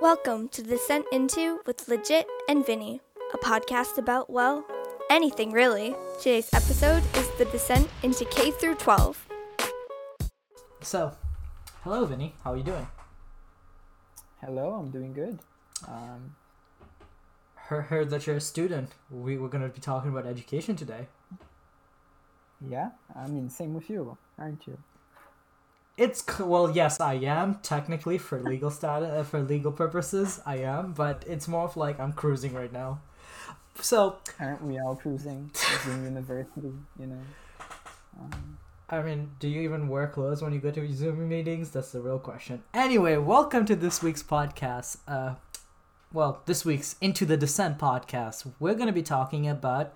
[0.00, 3.00] Welcome to the Descent Into with Legit and Vinny,
[3.34, 4.64] a podcast about, well,
[5.10, 5.94] anything really.
[6.18, 9.26] Today's episode is the descent into K through 12.
[10.82, 11.12] So,
[11.82, 12.34] hello, Vinny.
[12.44, 12.86] How are you doing?
[14.40, 15.40] Hello, I'm doing good.
[15.86, 16.36] Um,
[17.56, 18.92] Heard, heard that you're a student.
[19.10, 21.08] We were going to be talking about education today.
[22.66, 24.78] yeah, I mean, same with you, aren't you?
[25.98, 30.92] It's well, yes, I am technically for legal status, uh, for legal purposes, I am,
[30.92, 33.00] but it's more of like I'm cruising right now.
[33.80, 35.50] So, Aren't we all cruising
[35.84, 36.72] Zoom University?
[37.00, 37.20] You know.
[38.20, 38.58] Um,
[38.88, 41.70] I mean, do you even wear clothes when you go to Zoom meetings?
[41.70, 42.62] That's the real question.
[42.72, 44.98] Anyway, welcome to this week's podcast.
[45.08, 45.34] Uh,
[46.12, 48.46] well, this week's Into the Descent podcast.
[48.60, 49.94] We're going to be talking about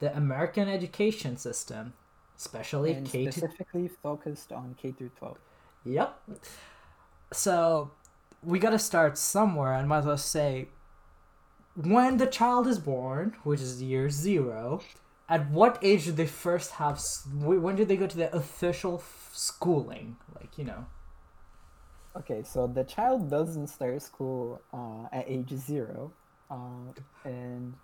[0.00, 1.92] the American education system,
[2.38, 5.38] especially and K to specifically focused on K through 12.
[5.84, 6.20] Yep.
[7.32, 7.90] So
[8.42, 10.68] we gotta start somewhere, and might as well say
[11.74, 14.80] when the child is born, which is year zero.
[15.30, 16.98] At what age do they first have?
[17.30, 20.16] When do they go to the official f- schooling?
[20.34, 20.86] Like you know.
[22.16, 26.12] Okay, so the child doesn't start school uh, at age zero,
[26.50, 26.92] uh,
[27.24, 27.74] and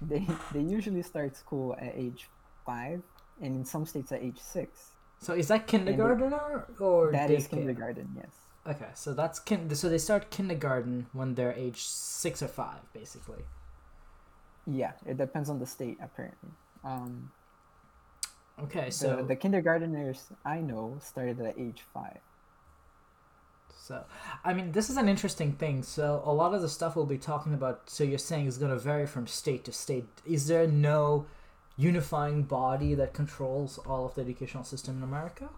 [0.00, 2.28] they they usually start school at age
[2.64, 3.02] five,
[3.40, 4.92] and in some states at age six.
[5.20, 8.30] So is that kindergarten or, or That is kindergarten, yes.
[8.66, 9.74] Okay, so that's kin.
[9.74, 13.42] So they start kindergarten when they're age six or five, basically.
[14.66, 16.50] Yeah, it depends on the state apparently.
[16.84, 17.30] Um,
[18.62, 22.18] Okay, so so the kindergarteners I know started at age five.
[23.78, 24.04] So,
[24.44, 25.82] I mean, this is an interesting thing.
[25.82, 28.72] So, a lot of the stuff we'll be talking about, so you're saying, is going
[28.72, 30.08] to vary from state to state.
[30.26, 31.26] Is there no
[31.78, 35.48] unifying body that controls all of the educational system in America?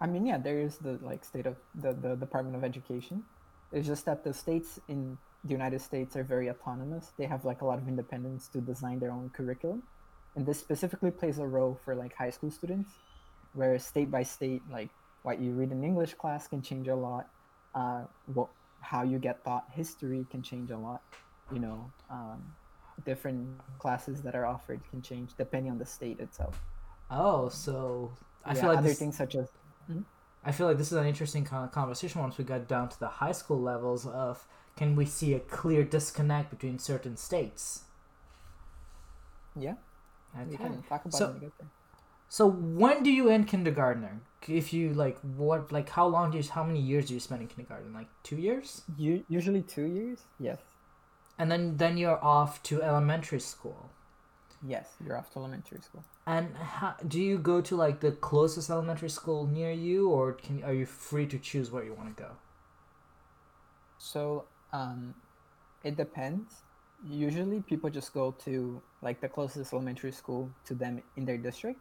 [0.00, 3.24] I mean, yeah, there is the like state of the, the Department of Education.
[3.72, 7.12] It's just that the states in the United States are very autonomous.
[7.18, 9.82] They have like a lot of independence to design their own curriculum.
[10.36, 12.90] And this specifically plays a role for like high school students,
[13.54, 14.90] where state by state, like
[15.24, 17.28] what you read in English class can change a lot.
[17.74, 18.02] Uh,
[18.32, 18.48] what
[18.80, 21.02] how you get taught history can change a lot.
[21.52, 22.54] You know, um,
[23.04, 26.60] different classes that are offered can change depending on the state itself.
[27.10, 28.12] Oh, so
[28.44, 29.48] I yeah, feel like other this, things such as
[29.86, 30.02] hmm?
[30.44, 33.32] I feel like this is an interesting conversation once we got down to the high
[33.32, 37.84] school levels of can we see a clear disconnect between certain states?
[39.56, 39.74] yeah,
[40.36, 40.56] we Okay.
[40.56, 41.68] can talk about So- it when we get there.
[42.30, 44.20] So when do you end kindergartner?
[44.46, 47.40] If you like, what like how long do you how many years do you spend
[47.42, 47.92] in kindergarten?
[47.94, 50.26] Like two years, U- usually two years.
[50.38, 50.58] Yes.
[51.38, 53.90] And then then you're off to elementary school.
[54.66, 56.02] Yes, you're off to elementary school.
[56.26, 60.64] And how, do you go to like the closest elementary school near you, or can
[60.64, 62.30] are you free to choose where you want to go?
[63.98, 65.14] So, um,
[65.84, 66.62] it depends.
[67.08, 71.80] Usually, people just go to like the closest elementary school to them in their district.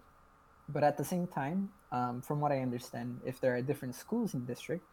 [0.69, 4.33] But at the same time, um, from what I understand, if there are different schools
[4.33, 4.83] in the district,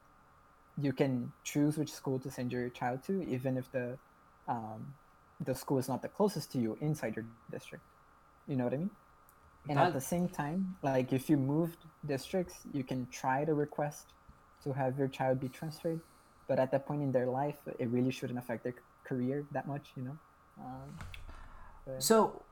[0.80, 3.98] you can choose which school to send your child to, even if the
[4.48, 4.94] um,
[5.40, 7.84] the school is not the closest to you inside your district.
[8.46, 8.90] You know what I mean?
[9.68, 14.12] And at the same time, like if you moved districts, you can try to request
[14.62, 16.00] to have your child be transferred.
[16.46, 19.92] But at that point in their life, it really shouldn't affect their career that much,
[19.96, 20.18] you know?
[20.58, 20.98] Um,
[21.86, 22.42] but- So,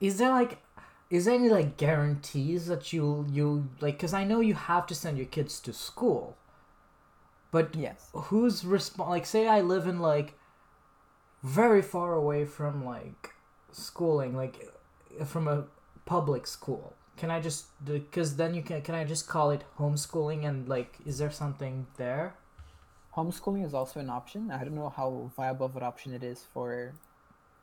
[0.00, 0.60] is there like,
[1.08, 3.94] is there any like guarantees that you'll you like?
[3.94, 6.36] Because I know you have to send your kids to school,
[7.52, 8.10] but yes.
[8.12, 10.34] who's respon Like, say I live in like
[11.42, 13.34] very far away from like
[13.72, 14.68] schooling, like
[15.26, 15.64] from a
[16.04, 16.94] public school.
[17.16, 20.96] Can I just because then you can can I just call it homeschooling and like
[21.04, 22.34] is there something there?
[23.16, 24.50] Homeschooling is also an option.
[24.50, 26.94] I don't know how viable of an option it is for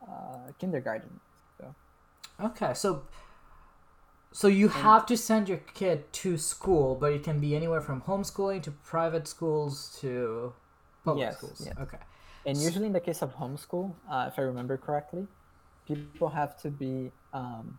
[0.03, 1.19] uh, kindergarten.
[1.57, 1.75] So,
[2.39, 3.03] Okay, so
[4.31, 8.01] so you have to send your kid to school, but it can be anywhere from
[8.01, 10.53] homeschooling to private schools to
[11.05, 11.63] public Yes, schools.
[11.65, 11.75] yes.
[11.81, 11.97] Okay.
[12.45, 15.27] and usually in the case of homeschool, uh, if I remember correctly,
[15.87, 17.77] people have to be um,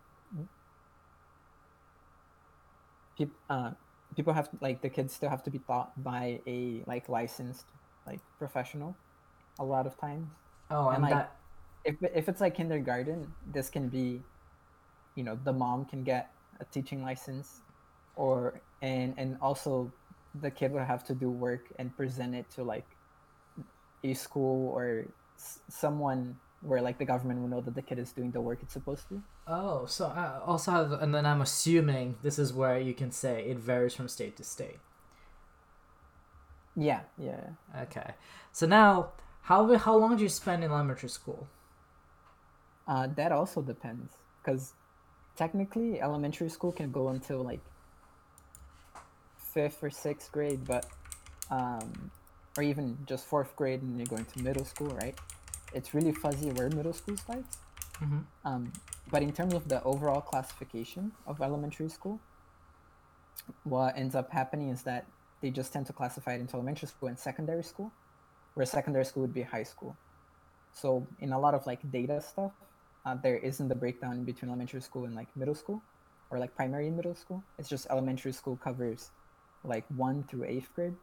[3.17, 3.71] peop, uh,
[4.15, 7.65] people have like the kids still have to be taught by a like licensed
[8.05, 8.95] like professional
[9.59, 10.27] a lot of times
[10.69, 11.35] Oh, and, And, like, that
[11.85, 14.21] if, if it's like kindergarten this can be
[15.15, 17.61] you know the mom can get a teaching license
[18.15, 19.93] or and and also
[20.35, 22.85] the kid would have to do work and present it to like
[24.03, 25.05] a school or
[25.37, 28.59] s- someone where like the government will know that the kid is doing the work
[28.61, 29.21] it's supposed to.
[29.47, 33.45] Oh, so I also have, and then I'm assuming this is where you can say
[33.45, 34.79] it varies from state to state.
[36.75, 37.49] Yeah, yeah.
[37.81, 38.13] Okay.
[38.51, 39.09] So now,
[39.43, 41.47] how how long do you spend in elementary school?
[42.87, 44.73] Uh, that also depends, because
[45.35, 47.61] technically elementary school can go until like
[49.37, 50.85] fifth or sixth grade, but
[51.49, 52.11] um,
[52.57, 55.17] or even just fourth grade and you're going to middle school, right?
[55.73, 57.57] It's really fuzzy where middle school starts.
[57.99, 58.25] Mhm.
[58.43, 58.73] Um,
[59.09, 62.19] but in terms of the overall classification of elementary school,
[63.63, 65.05] what ends up happening is that
[65.41, 67.91] they just tend to classify it into elementary school and secondary school,
[68.53, 69.95] where secondary school would be high school.
[70.73, 72.51] So in a lot of like data stuff,
[73.05, 75.81] uh, there isn't the breakdown between elementary school and like middle school,
[76.29, 77.43] or like primary and middle school.
[77.57, 79.09] It's just elementary school covers
[79.63, 80.95] like one through eighth grade,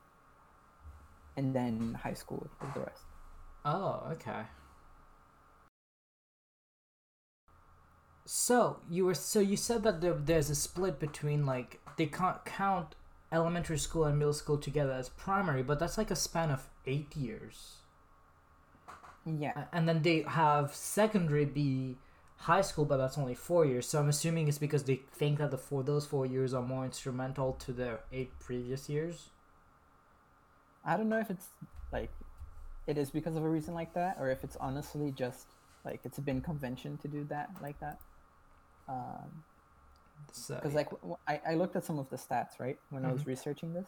[1.39, 3.05] and then high school is the rest.
[3.65, 4.43] Oh, okay.
[8.27, 12.45] So you were so you said that there, there's a split between like they can't
[12.45, 12.95] count
[13.33, 17.17] elementary school and middle school together as primary, but that's like a span of eight
[17.17, 17.77] years.
[19.25, 21.97] Yeah, And then they have secondary be
[22.39, 23.87] high school, but that's only four years.
[23.87, 26.85] So I'm assuming it's because they think that the four those four years are more
[26.85, 29.31] instrumental to their eight previous years.
[30.89, 31.49] I don't know if it's
[31.93, 32.11] like
[32.87, 35.47] it is because of a reason like that, or if it's honestly just
[35.85, 37.99] like it's been convention to do that like that.
[38.89, 39.45] Um,
[40.33, 43.13] So because like w- I, I looked at some of the stats right when I
[43.13, 43.87] was researching this,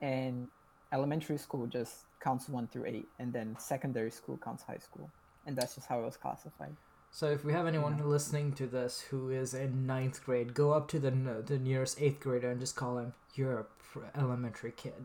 [0.00, 0.48] and
[0.92, 5.10] elementary school just counts one through eight, and then secondary school counts high school,
[5.46, 6.76] and that's just how it was classified.
[7.10, 10.88] So if we have anyone listening to this who is in ninth grade, go up
[10.88, 11.10] to the
[11.46, 15.04] the nearest eighth grader and just call him "You're a elementary kid."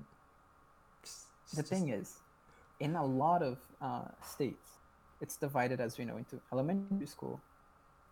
[1.55, 2.19] The thing is,
[2.79, 4.79] in a lot of uh, states,
[5.21, 7.39] it's divided as we know into elementary school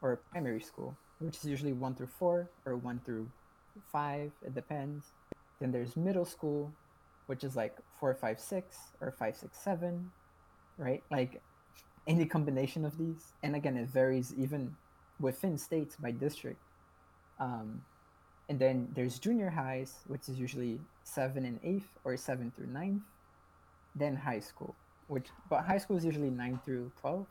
[0.02, 3.28] or primary school, which is usually one through four or one through
[3.92, 4.32] five.
[4.46, 5.06] It depends.
[5.60, 6.72] Then there's middle school,
[7.28, 10.12] which is like four, five, six, or five, six, seven,
[10.78, 11.04] right?
[11.12, 11.42] Like
[12.08, 13.34] any combination of these.
[13.44, 14.76] And again, it varies even
[15.20, 16.62] within states by district.
[17.40, 17.82] Um,
[18.50, 23.04] and then there's junior highs, which is usually seven and eighth or seven through ninth.
[23.96, 24.76] Then high school,
[25.08, 27.28] which but high school is usually nine through twelve.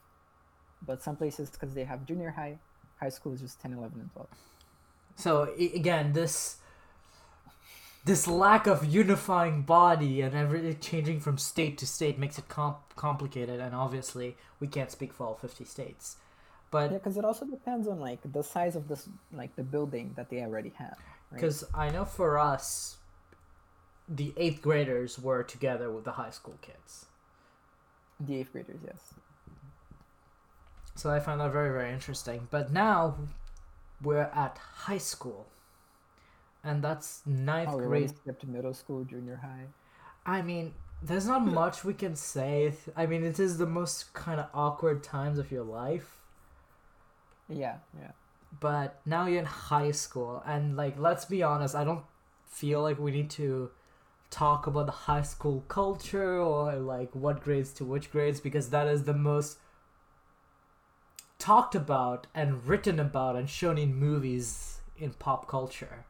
[0.87, 2.59] But some places, because they have junior high,
[2.99, 4.29] high school is just 10, 11, and 12.
[5.17, 6.57] So again, this
[8.05, 12.77] this lack of unifying body and everything changing from state to state makes it com-
[12.97, 16.17] complicated, and obviously we can't speak for all fifty states.
[16.71, 20.13] But Yeah, because it also depends on like the size of this, like the building
[20.17, 20.97] that they already have.
[21.31, 21.41] Right?
[21.41, 22.97] because I know for us,
[24.13, 27.07] the eighth graders were together with the high school kids.
[28.19, 29.15] the eighth graders, yes.
[30.95, 32.49] So I found that very, very interesting.
[32.51, 33.17] But now
[34.03, 35.47] we're at high school.
[36.63, 38.11] And that's ninth Oh, grade.
[38.11, 39.67] skipped middle school, junior high.
[40.27, 42.75] I mean, there's not much we can say.
[42.97, 46.19] I mean, it is the most kind of awkward times of your life.
[47.49, 48.11] Yeah, yeah.
[48.61, 50.43] But now you're in high school.
[50.45, 52.05] And, like, let's be honest, I don't
[52.47, 53.71] feel like we need to
[54.31, 58.87] talk about the high school culture or, like, what grades to which grades because that
[58.87, 59.59] is the most
[61.39, 66.05] talked about and written about and shown in movies in pop culture.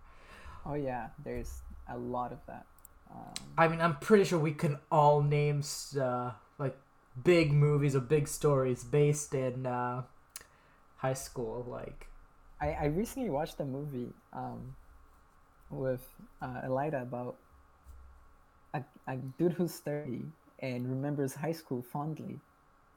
[0.66, 2.66] Oh yeah, there's a lot of that.
[3.10, 5.62] Um, I mean, I'm pretty sure we can all name
[5.98, 6.76] uh, like
[7.22, 10.02] big movies or big stories based in uh,
[10.96, 11.64] high school.
[11.68, 12.08] Like,
[12.60, 14.74] I, I recently watched a movie um,
[15.70, 16.06] with
[16.42, 17.36] uh, Elida about
[18.74, 22.40] a, a dude who's 30 and remembers high school fondly,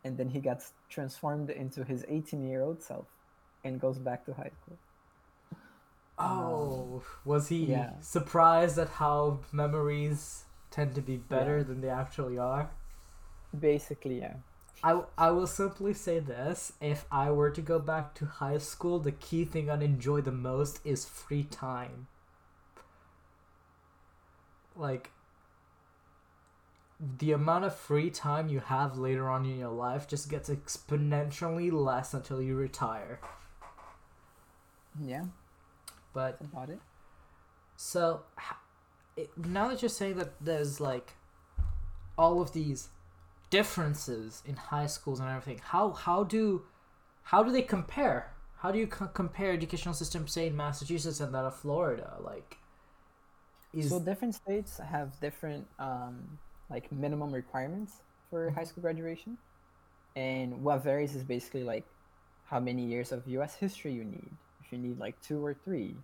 [0.04, 3.08] and then he gets transformed into his 18 year old self
[3.64, 4.80] and goes back to high school.
[6.18, 7.92] oh, was he yeah.
[8.02, 11.64] surprised at how memories tend to be better Yeah.
[11.64, 12.72] than they actually are?
[13.58, 14.36] Basically, yeah.
[14.84, 19.00] I, I will simply say this if I were to go back to high school,
[19.00, 22.08] the key thing I'd enjoy the most is free time.
[24.76, 25.13] Like,
[27.20, 31.72] the amount of free time you have later on in your life just gets exponentially
[31.72, 33.20] less until you retire.
[35.00, 35.26] Yeah,
[36.14, 36.82] But that's about it.
[37.76, 38.22] so
[39.18, 41.14] it, now that you're saying that there's like
[42.18, 42.90] all of these
[43.50, 46.64] differences in high schools and everything, how how do
[47.24, 48.34] how do they compare?
[48.58, 52.18] How do you co- compare educational systems, say in Massachusetts and that of Florida?
[52.22, 52.58] Like,
[53.74, 56.40] is So different states have different um,
[56.74, 57.94] like minimum requirements
[58.32, 59.38] for high school graduation,
[60.16, 61.86] and what varies is basically like
[62.46, 63.56] how many years of U.S.
[63.56, 64.32] history you need.
[64.66, 66.04] If you need like two or three,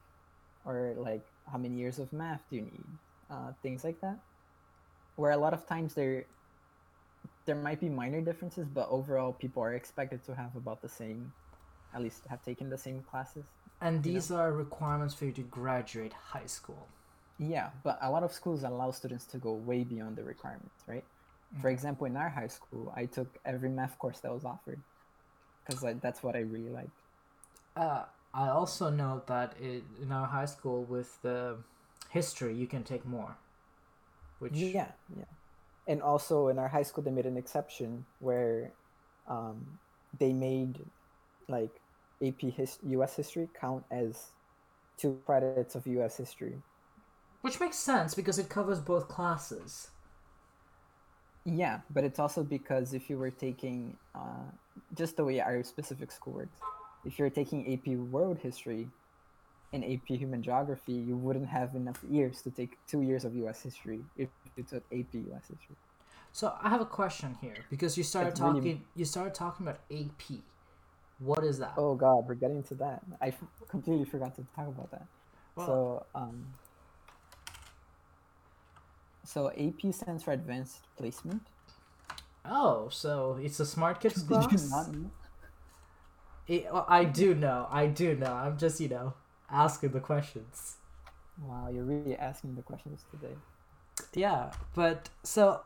[0.65, 2.85] or like how many years of math do you need,
[3.31, 4.19] uh, things like that.
[5.15, 6.25] where a lot of times there
[7.45, 11.33] there might be minor differences, but overall people are expected to have about the same,
[11.93, 13.45] at least have taken the same classes.
[13.81, 16.87] And these are requirements for you to graduate high school.
[17.39, 21.05] Yeah, but a lot of schools allow students to go way beyond the requirements, right?
[21.61, 24.79] For example, in our high school, I took every math course that was offered
[25.65, 26.91] because like, that's what I really liked.
[27.75, 28.03] Uh,
[28.33, 31.57] I also know that it, in our high school with the
[32.09, 33.35] history, you can take more.
[34.39, 35.25] Which Yeah, yeah.
[35.87, 38.73] And also in our high school, they made an exception where
[39.27, 39.79] um,
[40.19, 40.85] they made
[41.47, 41.81] like
[42.23, 43.15] AP his- U.S.
[43.15, 44.27] history count as
[44.97, 46.17] two credits of U.S.
[46.17, 46.61] history.
[47.41, 49.89] Which makes sense because it covers both classes.
[51.45, 54.49] Yeah, but it's also because if you were taking uh,
[54.95, 56.59] just the way our specific school works,
[57.05, 58.89] if you're taking AP World History
[59.71, 63.61] and AP Human Geography, you wouldn't have enough years to take two years of U.S.
[63.61, 65.43] history if you took AP U.S.
[65.49, 65.75] history.
[66.31, 68.81] So I have a question here because you started It's really- talking.
[68.95, 70.39] You started talking about AP.
[71.19, 71.73] What is that?
[71.77, 73.01] Oh God, we're getting to that.
[73.21, 75.05] I f- completely forgot to talk about that.
[75.55, 76.45] Well- so, um,
[79.23, 81.41] so AP stands for Advanced Placement.
[82.45, 84.69] Oh, so it's a smart kids Did you class.
[84.71, 85.11] not know?
[86.47, 87.67] It- well, I do know.
[87.69, 88.33] I do know.
[88.33, 89.13] I'm just you know
[89.51, 90.75] asking the questions.
[91.41, 93.35] Wow, you're really asking the questions today.
[94.13, 95.61] Yeah, but so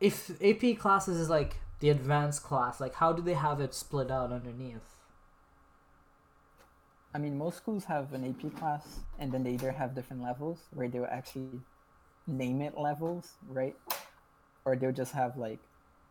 [0.00, 4.10] if AP classes is like the advanced class, like how do they have it split
[4.10, 4.94] out underneath?
[7.14, 10.58] I mean, most schools have an AP class, and then they either have different levels
[10.74, 11.60] where they'll actually
[12.28, 13.74] name it levels, right?
[14.64, 15.58] Or they'll just have like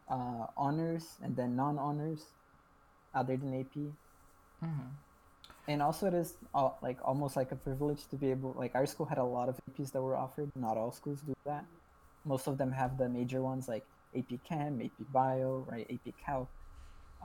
[0.09, 2.25] uh, honors and then non-honors,
[3.13, 3.93] other than AP.
[4.63, 4.89] Mhm.
[5.67, 8.53] And also, it is uh, like almost like a privilege to be able.
[8.57, 10.49] Like our school had a lot of APs that were offered.
[10.55, 11.65] Not all schools do that.
[12.25, 13.85] Most of them have the major ones like
[14.17, 15.85] AP Chem, AP Bio, right?
[15.91, 16.49] AP Calc,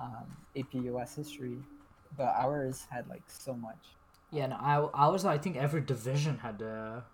[0.01, 1.59] um, AP US History,
[2.17, 3.97] but ours had like so much.
[4.33, 7.05] Yeah, no, I, I was I think every division had a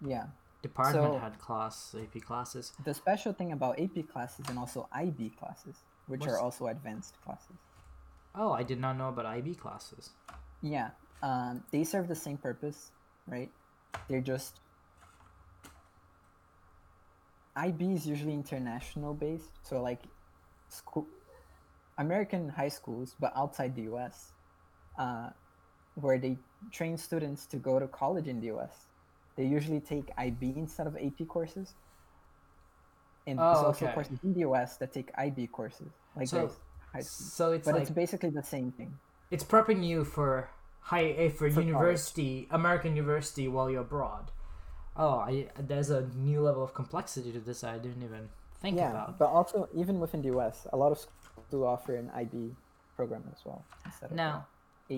[0.00, 0.26] Yeah.
[0.62, 2.72] Department So- had class AP classes.
[2.84, 7.20] The special thing about AP classes and also IB classes, which What's- are also advanced
[7.22, 7.56] classes.
[8.34, 10.10] Oh, I did not know about IB classes.
[10.62, 10.92] Yeah,
[11.22, 12.92] um, they serve the same purpose,
[13.26, 13.50] right?
[14.08, 14.60] They're just
[17.54, 20.04] IB is usually international based, so like
[20.68, 21.06] school,
[21.98, 24.32] American high schools, but outside the U.S.,
[24.96, 25.30] uh,
[25.96, 26.38] where they
[26.70, 28.86] train students to go to college in the U.S.
[29.36, 31.74] They usually take IB instead of AP courses,
[33.26, 33.94] and Oh, there's also okay.
[33.94, 34.76] courses in the U.S.
[34.78, 36.50] that take IB courses, like So-.
[37.00, 38.98] So it's But like it's basically the same thing.
[39.30, 41.66] it's prepping you for high eh, for, college.
[41.66, 44.30] university, American university while you're abroad.
[44.96, 48.28] Oh, I there's a new level of complexity to this I didn't even
[48.60, 49.18] think yeah, about.
[49.18, 52.54] but also even within the U.S., a lot of schools do offer an IB
[52.96, 53.64] program as well
[54.10, 54.46] Now.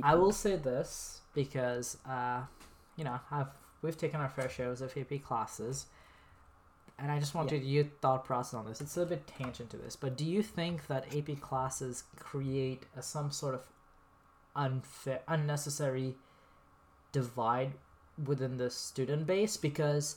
[0.02, 2.42] I will say this because uh,
[2.96, 3.46] you know, I've
[3.84, 5.86] we've taken our fair shares of AP classes,
[6.98, 8.80] and I just wanted your thought process on this.
[8.80, 12.84] It's a little bit tangent to this, but do you think that AP classes create
[12.96, 13.66] a, some sort of
[14.56, 16.14] unfair, unnecessary
[17.12, 17.72] divide
[18.24, 19.56] within the student base?
[19.56, 20.16] Because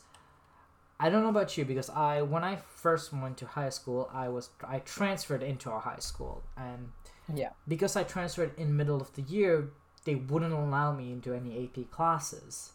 [1.00, 4.30] I don't know about you, because I when I first went to high school, I
[4.30, 6.92] was I transferred into our high school, and
[7.34, 9.72] yeah, because I transferred in middle of the year,
[10.06, 12.72] they wouldn't allow me into any AP classes.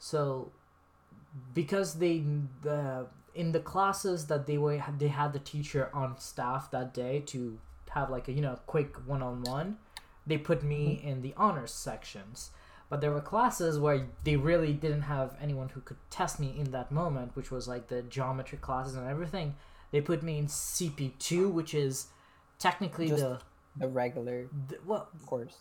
[0.00, 0.50] So
[1.54, 2.24] because they
[2.62, 7.20] the in the classes that they were they had the teacher on staff that day
[7.26, 7.58] to
[7.90, 9.76] have like a you know quick one on one,
[10.26, 11.08] they put me mm-hmm.
[11.08, 12.50] in the honors sections.
[12.88, 16.72] But there were classes where they really didn't have anyone who could test me in
[16.72, 19.54] that moment, which was like the geometry classes and everything.
[19.92, 22.08] They put me in CP two, which is
[22.58, 23.40] technically Just- the,
[23.76, 25.58] the regular the well course.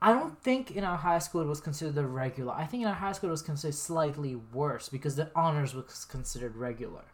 [0.00, 2.52] I don't think in our high school it was considered the regular.
[2.52, 6.04] I think in our high school it was considered slightly worse because the honors was
[6.04, 7.04] considered regular.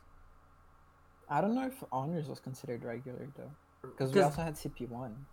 [1.28, 3.50] I don't know if honors was considered regular though,
[3.82, 5.26] because we also had CP one.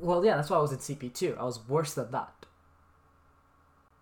[0.00, 1.36] Well, yeah, that's why I was in CP two.
[1.38, 2.46] I was worse than that.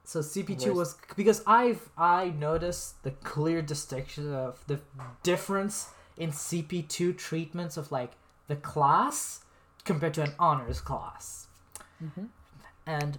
[0.05, 4.81] So CP two was because I've I noticed the clear distinction of the
[5.23, 8.13] difference in CP two treatments of like
[8.49, 9.45] the class
[9.85, 11.49] compared to an honors class.
[12.03, 12.27] Mm-hmm.
[12.87, 13.19] And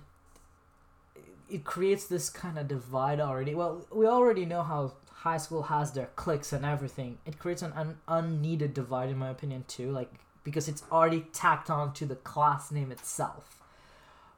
[1.49, 3.53] it creates this kind of divide already.
[3.53, 7.17] Well, we already know how high school has their cliques and everything.
[7.25, 9.91] It creates an un- unneeded divide, in my opinion, too.
[9.91, 10.11] Like
[10.43, 13.59] because it's already tacked on to the class name itself.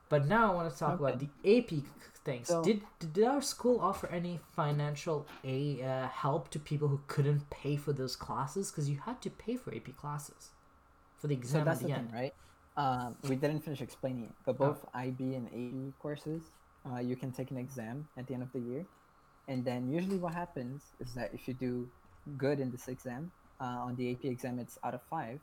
[0.09, 1.83] But now I want to talk about the AP
[2.23, 2.47] things.
[2.47, 7.49] So- did did our school offer any financial a uh, help to people who couldn't
[7.49, 8.71] pay for those classes?
[8.71, 10.49] Because you had to pay for AP classes
[11.17, 12.09] for the So exam that's at the, the end.
[12.11, 12.33] thing, right?
[12.77, 16.41] Um, we didn't finish explaining it, but both IB and AP courses,
[16.85, 18.85] uh, you can take an exam at the end of the year,
[19.47, 21.87] and then usually what happens is that if you do
[22.37, 25.39] good in this exam, uh, on the AP exam it's out of five.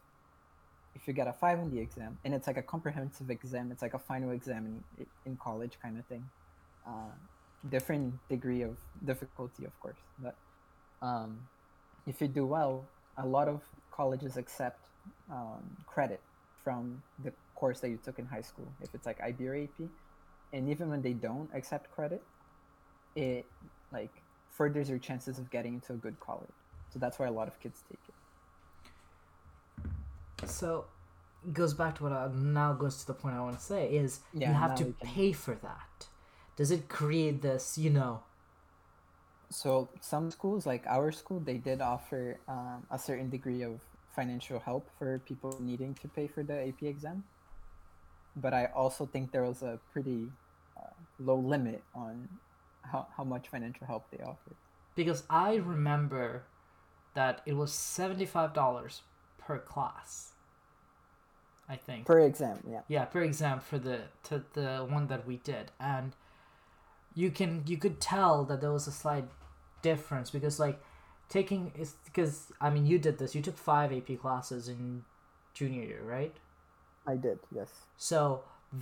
[0.94, 3.80] If you get a five on the exam, and it's like a comprehensive exam, it's
[3.80, 6.22] like a final exam in, in college kind of thing.
[6.86, 7.14] Uh,
[7.70, 10.34] different degree of difficulty, of course, but
[11.00, 11.38] um,
[12.06, 12.84] if you do well,
[13.16, 14.80] a lot of colleges accept
[15.30, 16.20] um, credit
[16.62, 19.88] from the course that you took in high school, if it's like IB or AP.
[20.52, 22.22] And even when they don't accept credit,
[23.16, 23.46] it
[23.92, 26.48] like furthers your chances of getting into a good college.
[26.92, 28.14] So that's why a lot of kids take it.
[30.48, 30.86] So
[31.44, 33.94] it goes back to what I now goes to the point I want to say
[33.94, 36.06] is Yeah, you have to pay for that.
[36.56, 38.22] Does it create this, you know?
[39.50, 43.80] So some schools, like our school, they did offer um, a certain degree of
[44.14, 47.24] financial help for people needing to pay for the AP exam.
[48.36, 50.28] But I also think there was a pretty
[50.76, 52.28] uh, low limit on
[52.82, 54.56] how, how much financial help they offered.
[54.94, 56.44] Because I remember
[57.14, 59.02] that it was seventy five dollars
[59.38, 60.32] per class.
[61.68, 62.06] I think.
[62.06, 62.80] Per exam, yeah.
[62.88, 66.14] yeah per exam for the to the one that we did and
[67.14, 69.24] you can you could tell that there was a slight
[69.82, 70.80] difference because like
[71.38, 75.02] taking is because i mean you did this you took five ap classes in
[75.54, 76.36] junior year right
[77.04, 77.70] I did, yes.
[77.96, 78.18] so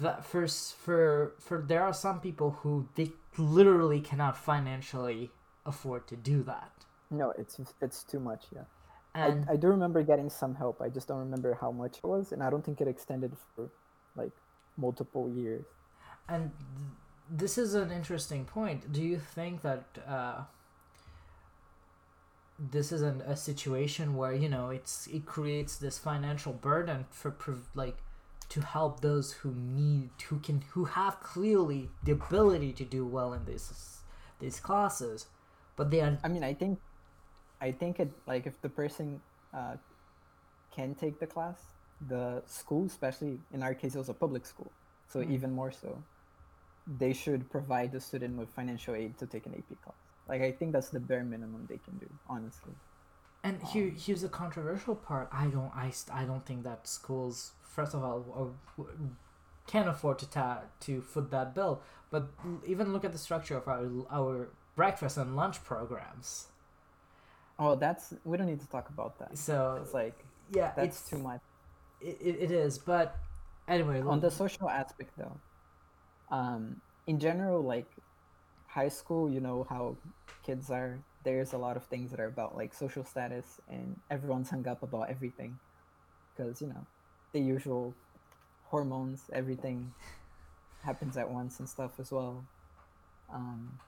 [0.03, 0.47] that for
[0.85, 5.31] for for there are some people who they literally cannot financially
[5.65, 6.73] afford to do that
[7.11, 7.55] No, it's
[7.87, 8.67] it's too much, yeah.
[9.15, 10.77] and I, I do remember getting some help.
[10.87, 13.65] I just don't remember how much it was, and I don't think it extended for
[14.21, 14.35] like
[14.77, 15.65] multiple years.
[16.29, 18.93] And th- this is an interesting point.
[18.93, 19.85] Do you think that
[20.17, 20.39] uh,
[22.61, 27.35] this is an, a situation where you know it's it creates this financial burden for
[27.75, 27.97] like
[28.51, 33.33] to help those who need who can who have clearly the ability to do well
[33.33, 34.01] in these
[34.41, 35.27] these classes,
[35.77, 36.79] but they are I mean, I think,
[37.61, 39.21] I think it like if the person
[39.55, 39.77] uh,
[40.75, 41.61] can take the class,
[42.09, 44.71] the school, especially in our case, it was a public school,
[45.09, 45.31] so Mhm.
[45.31, 46.03] even more so,
[46.99, 50.10] they should provide the student with financial aid to take an AP class.
[50.31, 52.73] Like I think that's the bare minimum they can do, honestly.
[53.43, 55.29] And here, here's the controversial part.
[55.33, 58.55] I don't, I, I don't think that schools, first of all,
[59.67, 61.83] can afford to ta- to foot that bill.
[62.11, 62.29] But
[62.67, 66.47] even look at the structure of our our breakfast and lunch programs.
[67.59, 69.37] Oh, that's we don't need to talk about that.
[69.37, 71.41] So It's like yeah, that's it's too much.
[72.01, 72.79] It, it, it is.
[72.79, 73.17] But
[73.69, 75.37] anyway, on the social aspect though
[76.31, 77.91] um in general like
[78.71, 79.97] high school you know how
[80.43, 84.51] kids are there's a lot of things that are about like social status and everyone's
[84.51, 85.59] hung up about everything.
[86.37, 86.87] Because you know
[87.33, 87.95] the usual
[88.65, 89.93] hormones everything
[90.85, 92.45] happens at once and stuff as well
[93.33, 93.79] um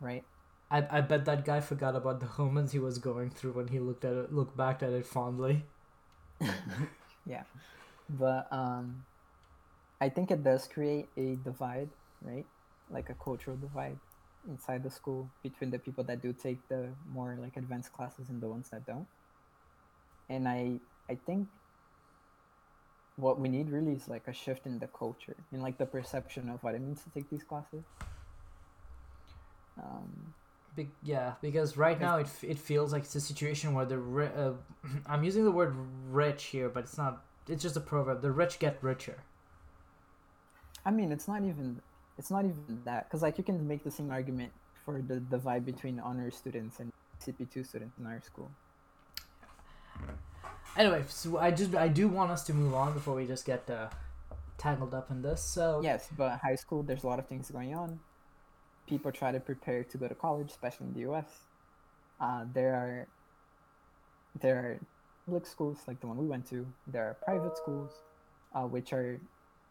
[0.00, 0.24] right?
[0.70, 3.78] I, I bet that guy forgot about the hormones he was going through when he
[3.78, 5.64] looked at it, looked back at it fondly.
[7.26, 7.44] yeah.
[8.08, 9.04] But um
[10.00, 11.90] i think it does create a divide
[12.22, 12.46] right?
[12.90, 13.98] Like a cultural divide
[14.48, 18.40] inside the school between the people that do take the more like advanced classes and
[18.40, 19.06] the ones that don't
[20.28, 20.78] and i
[21.10, 21.46] i think
[23.16, 26.48] what we need really is like a shift in the culture in like the perception
[26.48, 27.84] of what it means to take these classes
[29.82, 30.34] um
[30.76, 33.98] Be- yeah, because right now it, f- it feels like it's a situation where the
[33.98, 34.52] ri- uh,
[35.06, 35.74] I'm using the word
[36.10, 37.24] rich here, but it's not.
[37.48, 38.20] It's just a proverb.
[38.22, 39.24] The rich get richer.
[40.84, 41.80] I mean, it's not even
[42.18, 44.52] it's not even that because like you can make the same argument
[44.84, 46.92] for the divide between honor students and
[47.24, 48.50] CP2 students in our school.
[50.76, 53.68] Anyway, so I just I do want us to move on before we just get
[53.70, 53.88] uh,
[54.58, 55.42] tangled up in this.
[55.42, 58.00] So Yes, but high school there's a lot of things going on.
[58.86, 61.44] People try to prepare to go to college, especially in the U.S.
[62.20, 63.06] Uh, there are
[64.40, 64.78] there are
[65.26, 66.66] public schools like the one we went to.
[66.86, 67.92] There are private schools,
[68.54, 69.20] uh, which are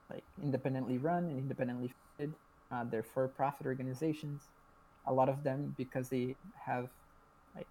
[0.10, 1.94] like independently run and independently.
[2.72, 4.44] Uh, they're for-profit organizations.
[5.06, 6.90] A lot of them because they have
[7.56, 7.68] like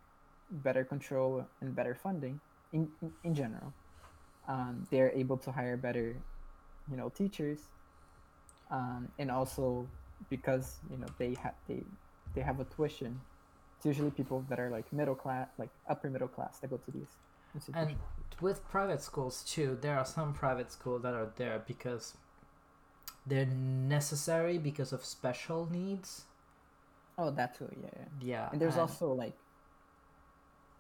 [0.51, 2.41] better control and better funding
[2.73, 3.73] in in, in general.
[4.49, 6.17] Um, they're able to hire better,
[6.91, 7.59] you know, teachers,
[8.71, 9.87] um, and also
[10.31, 11.83] because you know they have they
[12.35, 13.21] they have a tuition.
[13.77, 16.91] It's usually people that are like middle class, like upper middle class, that go to
[16.91, 17.13] these
[17.75, 17.97] and
[18.41, 22.15] with private schools too, there are some private schools that are there because
[23.27, 26.25] they're necessary because of special needs.
[27.19, 27.69] Oh, that too.
[27.83, 28.05] Yeah, yeah.
[28.21, 29.33] Yeah, And there's also like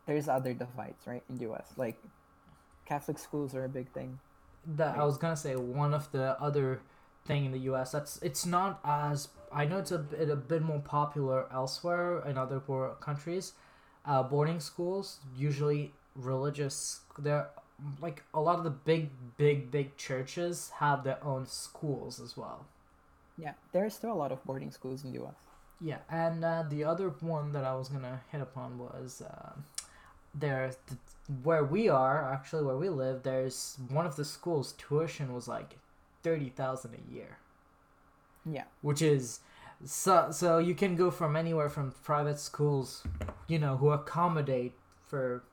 [0.06, 1.72] there's other divides, right, in the U.S.
[1.76, 1.96] Like
[2.84, 4.18] Catholic schools are a big thing.
[4.66, 6.80] that I was gonna say one of the other
[7.24, 7.92] thing in the U.S.
[7.92, 12.36] That's it's not as I know it's a bit a bit more popular elsewhere in
[12.38, 13.52] other wor- countries.
[14.04, 17.00] Uh, boarding schools usually religious.
[17.18, 17.48] They're
[18.00, 22.66] like a lot of the big big big churches have their own schools as well.
[23.36, 25.36] Yeah, there are still a lot of boarding schools in the U.S.
[25.80, 29.52] Yeah, and uh, the other one that I was gonna hit upon was uh,
[30.34, 31.00] there th-
[31.42, 33.22] where we are actually where we live.
[33.22, 35.78] There's one of the schools tuition was like
[36.22, 37.38] thirty thousand a year,
[38.44, 39.40] Yeah, which is
[39.84, 43.04] so so you can go from anywhere from private schools,
[43.46, 44.74] you know, who accommodate
[45.06, 45.44] for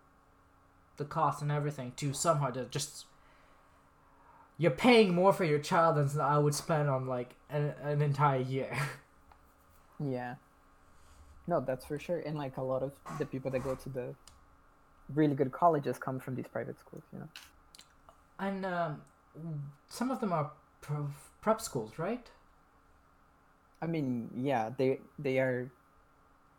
[0.98, 3.06] the cost and everything to somehow to just
[4.58, 8.40] you're paying more for your child than I would spend on like an, an entire
[8.42, 8.78] year.
[10.00, 10.36] yeah.
[11.48, 12.20] No, that's for sure.
[12.20, 14.16] And like a lot of the people that go to the
[15.14, 17.04] really good colleges come from these private schools.
[17.12, 17.28] You know.
[18.40, 19.02] And um,
[19.90, 20.52] some of them are
[21.42, 22.30] prep schools, right?
[23.82, 25.70] I mean, yeah, they they are.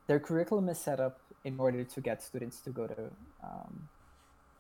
[0.07, 3.11] Their curriculum is set up in order to get students to go to
[3.43, 3.89] um,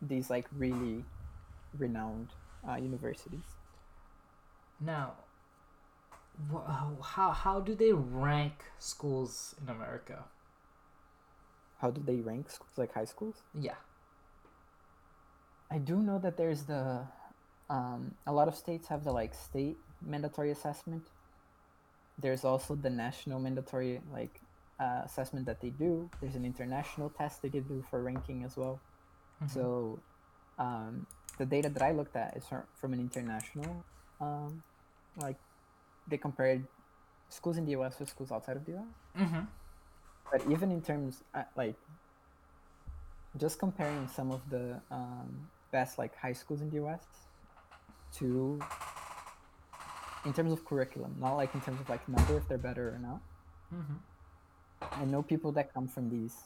[0.08, 1.04] these like really
[1.78, 2.28] renowned
[2.68, 3.56] uh, universities.
[4.80, 5.12] Now,
[6.52, 6.66] wh-
[7.02, 10.24] how how do they rank schools in America?
[11.78, 13.42] How do they rank schools like high schools?
[13.58, 13.76] Yeah.
[15.70, 17.06] I do know that there's the
[17.68, 21.02] um, a lot of states have the like state mandatory assessment.
[22.18, 24.40] There's also the national mandatory like
[24.78, 26.08] uh, assessment that they do.
[26.20, 28.80] There's an international test that they do for ranking as well.
[29.42, 29.50] Mhm.
[29.50, 29.98] So
[30.58, 31.06] um,
[31.38, 33.84] the data that I looked at is from, from an international
[34.20, 34.62] um,
[35.16, 35.36] like
[36.08, 36.66] they compared
[37.28, 38.94] schools in the US with schools outside of the US.
[39.18, 39.44] Mm-hmm.
[40.30, 41.76] But even in terms uh, like
[43.36, 47.02] just comparing some of the um, best like high schools in the US
[48.18, 48.60] to
[50.24, 52.98] in terms of curriculum, not like in terms of like number if they're better or
[52.98, 53.20] not.
[53.74, 55.02] Mm-hmm.
[55.02, 56.36] I know people that come from these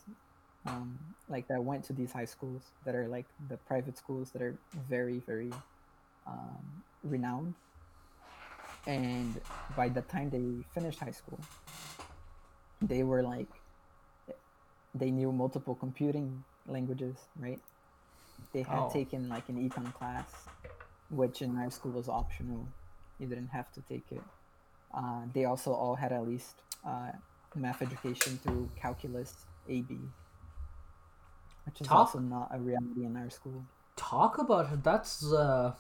[0.67, 4.43] um, like that went to these high schools that are like the private schools that
[4.43, 4.57] are
[4.89, 5.53] very very
[6.27, 7.55] um, renowned.
[8.87, 9.41] And
[9.77, 11.39] by the time they finished high school
[12.81, 13.49] they were like
[14.95, 17.61] they knew multiple computing languages right?
[18.53, 18.91] They had Oh.
[18.91, 20.31] taken like an econ class
[21.11, 22.67] which in our school was optional.
[23.19, 24.23] You didn't have to take it.
[24.95, 27.11] Uh, they also all had at least uh,
[27.55, 29.91] math education through calculus ab
[31.69, 33.65] which is Top- also not a reality in our school
[33.97, 34.85] Talk about it.
[34.85, 35.75] That's uh,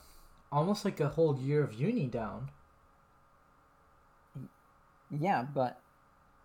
[0.51, 2.51] almost like a whole year of uni down.
[5.11, 5.81] yeah but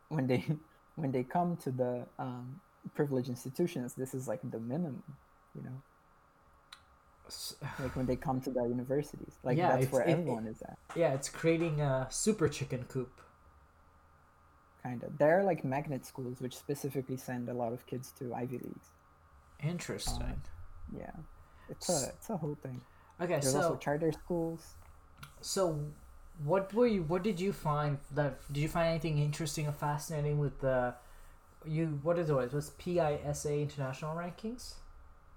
[0.09, 0.45] when they
[0.95, 2.55] when they come to the um,
[2.95, 5.03] privileged institutions this is like the minimum
[5.55, 5.81] you know
[7.79, 10.77] like when they come to the universities like Yeah, that's where it- everyone is at
[10.95, 13.21] Yeah, it's creating a super chicken coop.
[14.83, 18.33] kind of there are like magnet schools which specifically send a lot of kids to
[18.35, 18.89] ivy leagues
[19.63, 20.41] Interesting.
[20.95, 21.11] yeah
[21.69, 22.81] it's a it's a whole thing
[23.21, 24.75] Okay, there's so also charter schools
[25.41, 25.79] So,
[26.43, 27.03] what were you?
[27.03, 28.39] What did you find that?
[28.51, 30.95] Did you find anything interesting or fascinating with the?
[31.65, 32.33] You what is it?
[32.53, 34.73] Was PISA international rankings.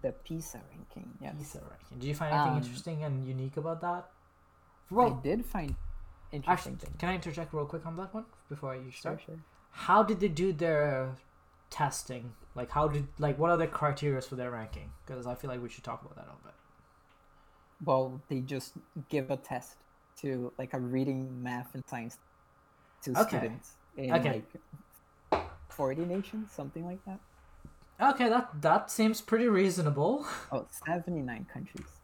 [0.02, 1.98] the pisa ranking yes PISA ranking.
[1.98, 4.10] Did you find anything Um, interesting and unique about that?
[4.90, 5.76] Well, i did find
[6.46, 9.20] actually, interesting things can I interject real quick on that one before you start?
[9.20, 9.20] sure, start?
[9.20, 9.38] sure.
[9.70, 11.16] How did they do their
[11.76, 12.34] testing?
[12.54, 14.92] Like, how did like what are the criteria for their ranking?
[15.04, 16.54] Because I feel like we should talk about that a little bit.
[17.80, 18.72] well they just
[19.08, 19.76] give a test
[20.20, 22.16] to like a reading math and science
[23.02, 23.36] to Okay.
[23.38, 24.42] students in Okay.
[25.32, 27.20] like 40 nations something like that
[28.00, 30.26] Okay, that that seems pretty reasonable.
[30.52, 32.00] oh 79 countries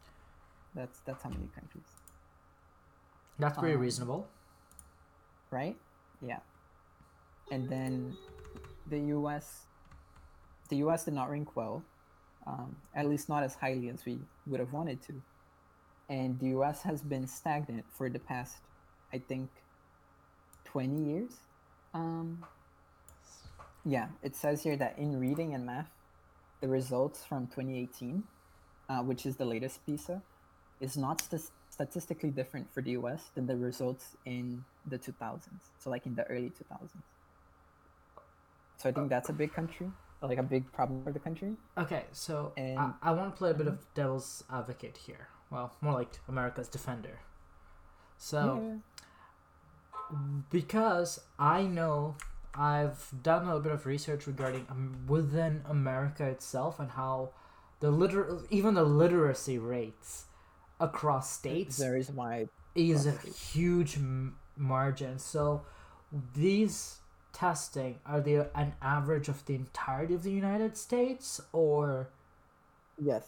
[0.75, 1.89] that's that's how many countries
[3.39, 4.29] That's pretty Um, reasonable.
[5.51, 5.77] right
[6.21, 6.39] yeah
[7.51, 8.17] and then
[8.87, 9.61] the us
[10.69, 11.83] the us did not rank well
[12.45, 15.13] um, at least not as highly as we would have wanted to.
[16.09, 18.57] And the us has been stagnant for the past
[19.13, 19.49] i think
[20.65, 21.31] 20 years.
[21.93, 22.43] Um,
[23.85, 25.89] yeah it says here that in reading and math
[26.61, 28.23] the results from 2018
[28.89, 30.21] uh, which is the latest pisa
[30.79, 35.41] is not st- statistically different for the us than the results in the 2000s
[35.77, 36.87] so like in the early 2000s
[38.83, 39.87] so i think that's a big country
[40.21, 43.49] like a big problem for the country Okay, so I, And- I want to play
[43.51, 45.27] a bit of devil's advocate here.
[45.51, 47.19] Well, more like America's defender.
[48.17, 48.39] So,
[50.11, 50.17] Yeah.
[50.49, 52.15] because I know
[52.55, 57.31] I've done a little bit of research regarding um, within America itself and how
[57.79, 60.25] the liter even the literacy rates
[60.79, 62.49] across states There is wide.
[62.75, 65.19] is a huge m- margin.
[65.19, 65.63] So
[66.33, 66.99] these
[67.33, 72.09] testing are they an average of the entirety of the United States or
[72.97, 73.25] Yes.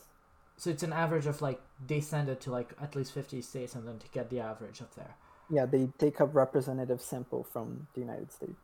[0.57, 3.73] so it's an average of like they send it to like at least 50 states
[3.75, 5.15] and then to get the average up there.
[5.49, 8.59] Yeah, they take a representative sample from the United States.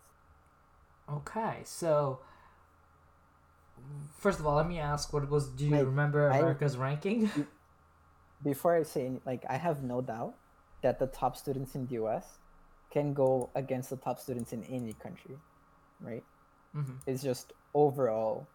[1.12, 2.20] Okay, so
[4.20, 7.30] first of all, let me ask what was do you Wait, remember I- America's ranking?
[8.44, 10.34] Before I say like, I have no doubt
[10.82, 12.26] that the top students in the U.S.
[12.92, 15.36] can go against the top students in any country,
[16.02, 16.24] right?
[16.74, 18.48] hmm It's just overall,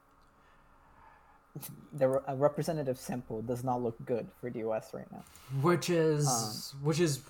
[1.92, 4.92] the a representative sample does not look good for the U.S.
[4.92, 5.25] right now.
[5.62, 7.20] Which is Um, which is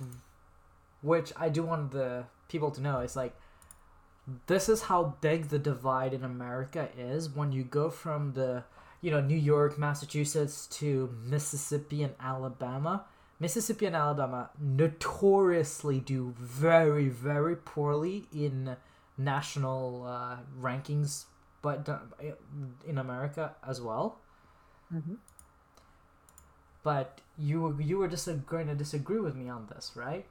[1.02, 3.34] which I do want the people to know is like
[4.46, 8.64] this is how big the divide in America is when you go from the
[9.00, 13.04] you know New York, Massachusetts to Mississippi and Alabama.
[13.38, 18.76] Mississippi and Alabama notoriously do very very poorly in
[19.18, 21.24] national uh, rankings,
[21.62, 21.98] but uh,
[22.86, 24.18] in America as well.
[24.92, 25.14] Mm-hmm.
[26.82, 30.26] But you were you were just going to disagree with me on this, right?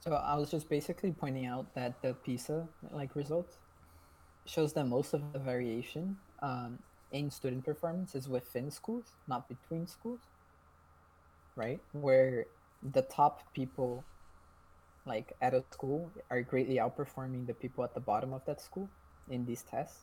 [0.00, 3.58] So I was just basically pointing out that the PISA like results
[4.46, 6.78] shows that most of the variation um,
[7.12, 10.20] in student performance is within schools, not between schools.
[11.56, 12.46] Right, where
[12.82, 14.04] the top people,
[15.04, 18.88] like at a school, are greatly outperforming the people at the bottom of that school
[19.28, 20.00] in these tests,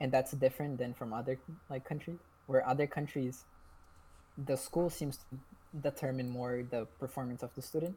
[0.00, 1.38] and that's different than from other
[1.70, 3.44] like countries, where other countries,
[4.36, 5.38] the school seems to
[5.80, 7.96] determine more the performance of the student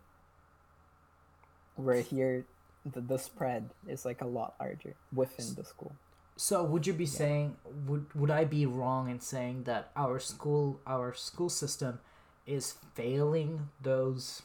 [1.77, 2.45] where here
[2.85, 5.91] the, the spread is like a lot larger within the school.
[6.35, 7.55] So would you be saying
[7.87, 11.99] would would I be wrong in saying that our school our school system
[12.47, 14.41] is failing those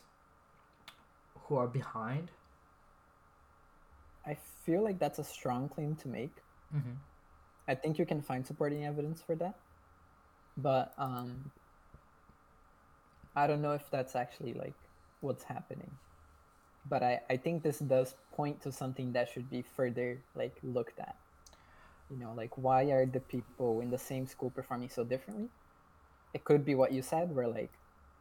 [1.44, 2.30] who are behind?
[4.24, 6.36] i feel like that's a strong claim to make.
[6.74, 6.94] Mm-hmm.
[7.68, 9.54] i think you can find supporting evidence for that.
[10.56, 11.50] But um
[13.34, 14.78] i don't know if that's actually like
[15.20, 15.90] what's happening.
[16.88, 20.98] But i i think this does point to something that should be further like looked
[21.00, 21.16] at.
[22.10, 25.48] You know like why are the people in the same school performing so differently?
[26.32, 27.72] It could be what you said where like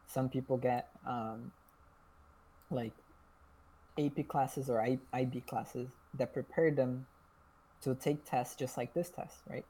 [0.06, 1.52] some people get um
[2.70, 2.92] like
[3.98, 7.06] ap classes or I- ib classes that prepare them
[7.82, 9.64] to take tests just like this test right?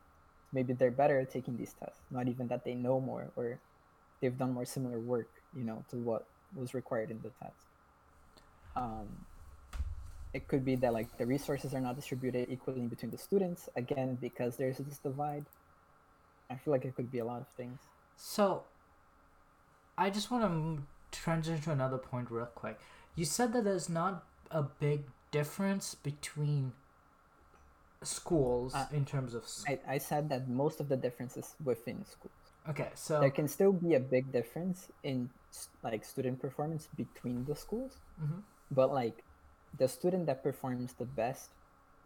[0.53, 3.59] Maybe they're better at taking these tests not even that they know more or
[4.21, 7.67] they've done more similar work you know to what was required in the test.
[8.77, 9.09] Um,
[10.35, 14.17] it could be that like the resources are not distributed equally between the students again
[14.21, 15.45] because there's this divide.
[16.51, 17.79] I feel like it could be a lot of things.
[18.17, 18.65] So
[19.97, 20.83] I just want to
[21.19, 22.79] transition to another point real quick.
[23.15, 26.73] You said that there's not a big difference between
[28.03, 32.05] schools Uh, in terms of I, I said that most of the difference is within
[32.05, 32.35] schools
[32.69, 35.31] Okay, so there can still be a big difference in
[35.83, 38.43] like student performance between the schools Mhm.
[38.71, 39.23] but like
[39.79, 41.51] the student that performs the best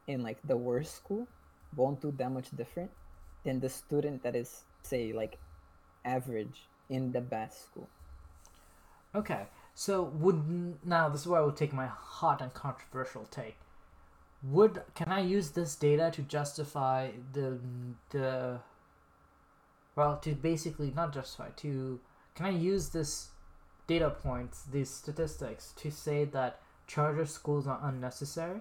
[0.06, 1.26] in like the worst school
[1.74, 2.90] won't do that much different
[3.44, 5.38] than the student that is say like
[6.04, 7.88] average in the best school
[9.16, 13.56] Okay, so would now this is where I would take my hot and controversial take.
[14.42, 17.58] Would can I use this data to justify the
[18.10, 18.60] the
[19.96, 21.98] well to basically not justify to
[22.34, 23.28] can I use this
[23.86, 28.60] data points these statistics to say that charter schools are unnecessary?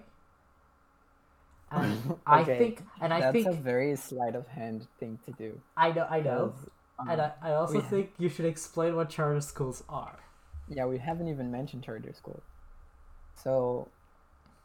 [1.70, 5.32] And I think and I think that's think a very sleight of hand thing to
[5.32, 6.54] do I know I know
[6.98, 10.18] and I, I also think you should explain what charter schools are.
[10.68, 12.42] yeah we haven't even mentioned charter schools
[13.34, 13.88] so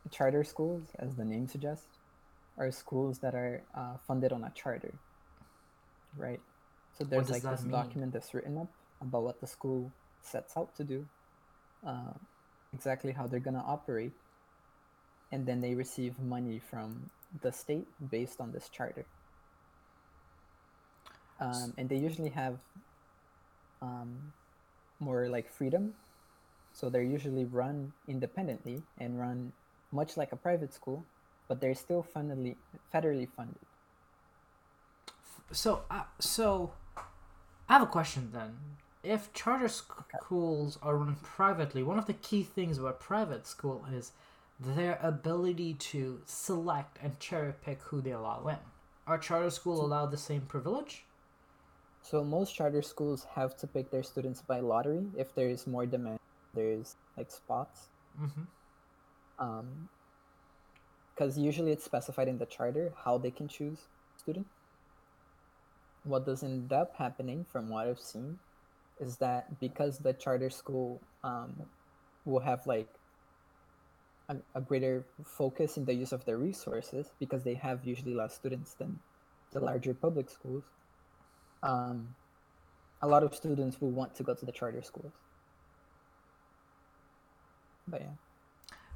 [0.09, 1.87] charter schools as the name suggests
[2.57, 4.93] are schools that are uh, funded on a charter
[6.17, 6.39] right
[6.97, 7.71] so there's like this mean?
[7.71, 8.67] document that's written up
[9.01, 9.91] about what the school
[10.21, 11.05] sets out to do
[11.85, 12.13] uh,
[12.73, 14.11] exactly how they're going to operate
[15.31, 17.09] and then they receive money from
[17.41, 19.05] the state based on this charter
[21.41, 22.57] um, and they usually have
[23.81, 24.33] um,
[24.99, 25.93] more like freedom
[26.73, 29.51] so they're usually run independently and run
[29.91, 31.03] much like a private school
[31.49, 32.55] but they're still fundedly,
[32.93, 33.67] federally funded
[35.51, 36.73] So, uh, so
[37.69, 38.57] I have a question then.
[39.03, 39.91] If charter sc-
[40.23, 44.13] schools are run privately, one of the key things about private school is
[44.59, 48.57] their ability to select and cherry pick who they allow in.
[49.07, 51.05] Are charter school allowed the same privilege?
[52.03, 55.85] So most charter schools have to pick their students by lottery if there is more
[55.85, 56.19] demand.
[56.53, 57.89] There's like spots.
[58.19, 58.41] Mm-hmm.
[59.39, 59.89] Um,
[61.13, 63.77] because usually it's specified in the charter how they can choose
[64.17, 64.47] student.
[66.03, 68.39] What does end up happening, from what I've seen,
[68.99, 71.53] is that because the charter school um,
[72.25, 72.87] will have like
[74.29, 78.33] a, a greater focus in the use of their resources because they have usually less
[78.33, 78.99] students than
[79.51, 80.63] the larger public schools.
[81.63, 82.15] Um,
[83.01, 85.13] a lot of students will want to go to the charter schools.
[87.87, 88.07] But yeah.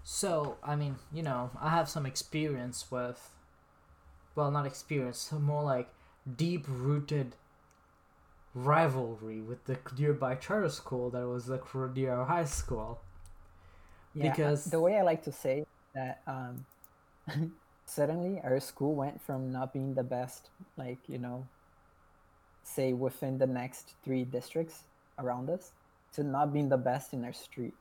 [0.04, 3.32] So, I mean, you know, I have some experience with,
[4.36, 5.89] well, not experience, more like
[6.38, 7.36] deep rooted
[8.54, 11.60] rivalry with the nearby charter school that was the
[11.95, 13.01] near high school.
[14.13, 16.65] Yeah, Because- the way I like to say that um,
[17.86, 21.47] suddenly our school went from not being the best, like you know,
[22.65, 24.86] say within the next three districts
[25.19, 25.73] around us,
[26.13, 27.75] to not being the best in our street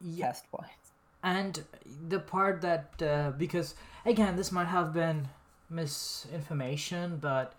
[0.00, 0.94] Yeah, test wise.
[1.22, 1.64] and
[2.08, 3.74] the part that uh, because
[4.06, 5.28] again this might have been
[5.70, 7.54] misinformation but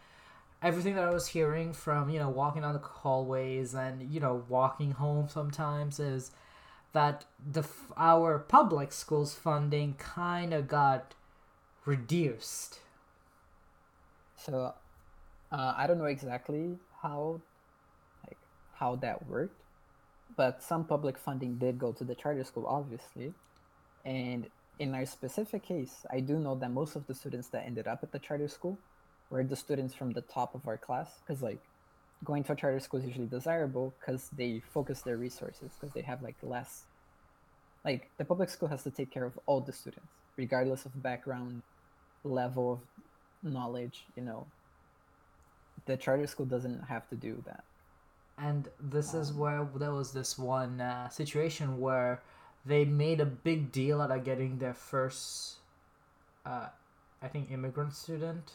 [0.62, 4.44] everything that i was hearing from you know walking down the hallways and you know
[4.50, 6.32] walking home sometimes is
[6.94, 7.64] that the
[7.98, 11.16] our public schools funding kind of got
[11.86, 12.80] reduced
[14.38, 14.74] So
[15.52, 17.42] uh, I don't know exactly how,
[18.26, 18.38] like
[18.76, 19.62] how that worked,
[20.36, 23.34] but some public funding did go to the charter school, obviously.
[24.06, 27.88] And in our specific case, I do know that most of the students that ended
[27.88, 28.78] up at the charter school
[29.30, 31.60] were the students from the top of our class, because like
[32.24, 36.02] going to a charter school is usually desirable because they focus their resources because they
[36.02, 36.84] have like less.
[37.86, 41.64] Like the public school has to take care of all the students, regardless of background,
[42.24, 44.46] level of knowledge, you know,
[45.90, 47.64] the charter school doesn't have to do that.
[48.50, 52.22] and this is Um, where there was this one uh, situation where
[52.72, 55.58] they made a big deal out of getting their first
[56.52, 56.68] uh,
[57.26, 58.54] i think immigrant student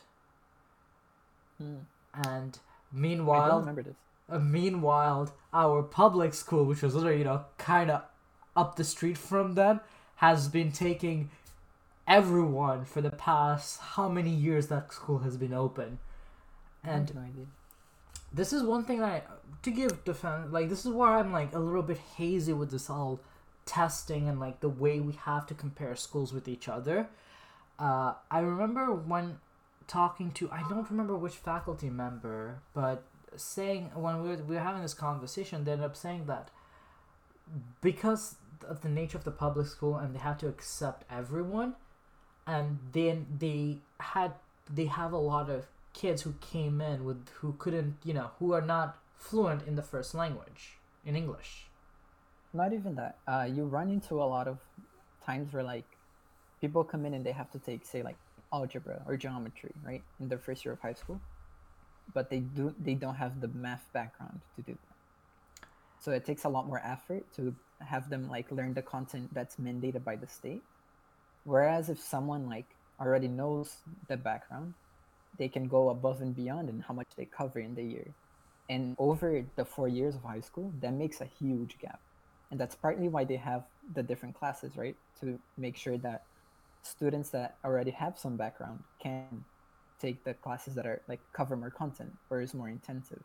[1.59, 1.77] Hmm.
[2.15, 2.59] and
[2.93, 3.97] I don't meanwhile remember this.
[4.29, 8.03] uh, meanwhile our public school which was literally you know kind of
[8.57, 9.81] up the street from them
[10.17, 11.31] has been taking
[12.07, 15.99] everyone for the past how many years that school has been open
[16.85, 17.47] and have no
[18.35, 19.23] this is one thing I
[19.63, 22.91] to give defense like this is where I'm like a little bit hazy with this
[22.91, 23.21] all
[23.65, 27.09] testing and like the way we have to compare schools with each other.
[27.79, 29.39] Uh, I remember when
[29.87, 33.05] talking to I don't remember which faculty member, but
[33.37, 36.51] saying when we were, we were having this conversation, they ended up saying that
[37.81, 41.75] because of the nature of the public school and they had to accept everyone,
[42.47, 44.33] and then they had
[44.73, 48.53] they have a lot of kids who came in with who couldn't you know who
[48.53, 51.67] are not fluent in the first language in English.
[52.53, 53.17] Not even that.
[53.27, 54.59] Uh, you run into a lot of
[55.25, 55.87] times where like
[56.61, 58.17] people come in and they have to take say like
[58.53, 61.21] algebra or geometry, right, in their first year of high school,
[62.13, 65.69] but they do they don't have the math background to do that.
[66.01, 69.57] So it takes a lot more effort to have them like learn the content that's
[69.57, 70.63] mandated by the state.
[71.45, 72.67] Whereas if someone like
[73.01, 73.77] already knows
[74.09, 74.75] the background,
[75.39, 78.07] they can go above and beyond and how much they cover in the year.
[78.69, 82.01] And over the four years of high school, that makes a huge gap.
[82.51, 84.97] And that's partly why they have the different classes, right?
[85.21, 86.23] To make sure that
[86.83, 89.45] students that already have some background can
[90.01, 93.23] take the classes that are like cover more content or is more intensive.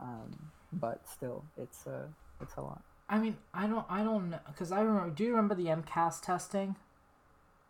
[0.00, 0.30] Um,
[0.72, 2.06] but still, it's uh,
[2.40, 2.82] it's a lot.
[3.08, 5.10] I mean, I don't, I don't know, because I remember.
[5.10, 6.76] Do you remember the MCAS testing?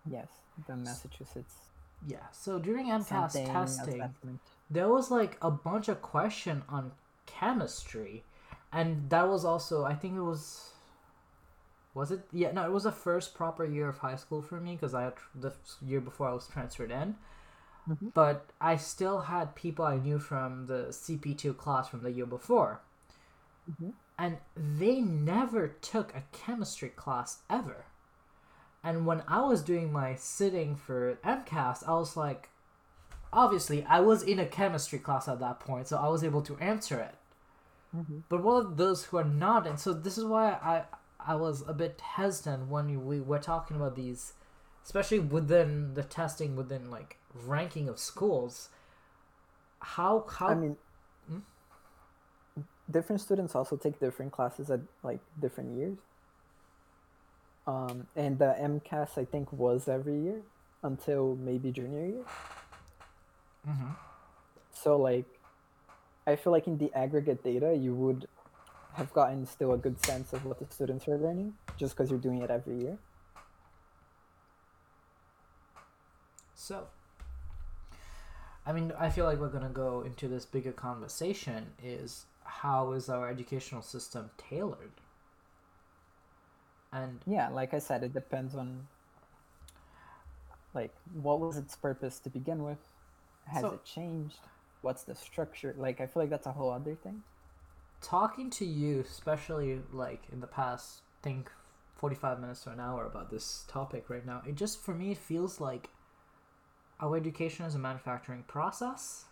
[0.09, 0.29] Yes,
[0.67, 1.70] the Massachusetts
[2.07, 2.27] Yeah.
[2.33, 4.15] So during MCAS something testing,
[4.71, 6.93] there was like a bunch of question on
[7.27, 8.25] chemistry,
[8.73, 10.67] and that was also, I think it was.
[11.93, 12.27] Was it?
[12.33, 15.03] Yeah, no, it was the first proper year of high school for me because I
[15.03, 15.53] had the
[15.85, 17.17] year before I was transferred in.
[17.89, 18.15] Mhm.
[18.15, 22.81] But I still had people I knew from the CP2 class from the year before.
[23.69, 23.95] Mhm.
[24.17, 27.87] And they never took a chemistry class ever.
[28.83, 32.49] And when I was doing my sitting for MCAS, I was like,
[33.33, 36.57] obviously, I was in a chemistry class at that point, so I was able to
[36.59, 37.15] answer it.
[37.95, 38.23] Mhm.
[38.29, 40.85] But what of those who are not, and so this is why I
[41.19, 44.33] I was a bit hesitant when we were talking about these,
[44.85, 48.71] especially within the testing within like ranking of schools.
[49.81, 50.77] How how I mean,
[51.29, 51.41] Hmm?
[52.91, 55.99] different students also take different classes at like different years.
[57.71, 60.43] Um, and the MCAS I think was every year
[60.83, 62.25] until maybe junior year.
[63.69, 63.91] Mm-hmm.
[64.73, 65.27] So like,
[66.27, 68.27] I feel like in the aggregate data, you would
[68.95, 72.19] have gotten still a good sense of what the students are learning just because you're
[72.19, 72.99] doing it every year.
[76.57, 76.89] So,
[78.67, 81.67] I mean, I feel like we're gonna go into this bigger conversation.
[81.83, 84.91] Is how is our educational system tailored?
[86.93, 88.89] And Yeah, like I said, it depends on
[90.75, 92.79] like what was its purpose to begin with.
[93.47, 94.39] Has So- it changed?
[94.83, 95.75] What's the structure?
[95.77, 97.23] Like I feel like that's a whole other thing.
[98.03, 101.51] talking to you, especially like in the past, think
[101.97, 104.43] forty-five minutes to an hour about this topic right now.
[104.47, 105.91] It just for me it feels like
[106.99, 109.27] our education is a manufacturing process.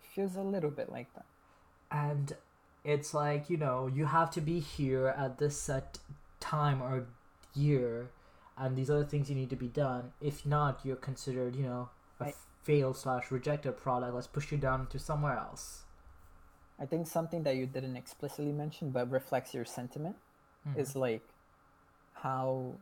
[0.00, 1.24] feels a little bit like that.
[1.90, 2.36] and
[2.84, 5.98] it's like you know you have to be here at this set
[6.40, 7.06] time or
[7.54, 8.08] year
[8.58, 10.12] and these other things you need to be done.
[10.20, 11.88] If not you're considered you know
[12.20, 15.82] a I- failed slash rejected product let's push you down to somewhere else.
[16.78, 20.16] I think something that you didn't explicitly mention but reflects your sentiment
[20.66, 20.78] Mhm.
[20.78, 21.22] is like
[22.14, 22.72] how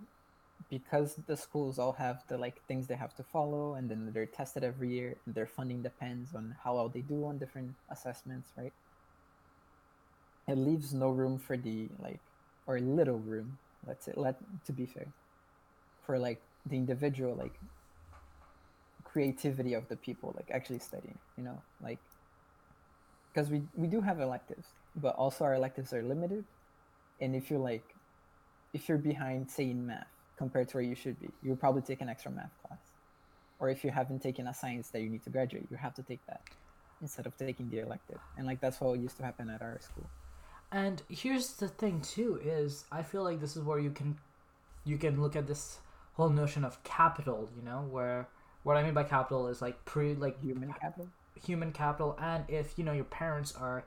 [0.71, 4.27] because the schools all have the like things they have to follow and then they're
[4.27, 8.51] tested every year and their funding depends on how well they do on different assessments
[8.57, 8.73] right
[10.53, 12.21] it leaves no room for the like
[12.67, 15.09] or little room let's say let to be fair
[16.07, 17.55] for like the individual like
[19.05, 21.99] creativity of the people like actually studying you know like
[23.33, 26.45] because we we do have electives but also our electives are limited.
[27.21, 27.95] And if you're like
[28.75, 32.01] if you're behind say in math compared to where you should be you probably take
[32.01, 32.81] an extra math class.
[33.59, 36.03] Or if you haven't taken a science that you need to graduate you have to
[36.03, 36.43] take that
[37.01, 38.19] instead of taking the elective.
[38.37, 40.07] And like that's what used to happen at our school
[40.73, 44.17] and here's the thing too is i feel like this is where you can
[44.85, 45.79] you can look at this
[46.15, 48.29] whole notion of capital you know where
[48.63, 51.09] what i mean by capital is like pre like human capital.
[51.45, 52.17] human capital.
[52.21, 53.85] And if you know your parents are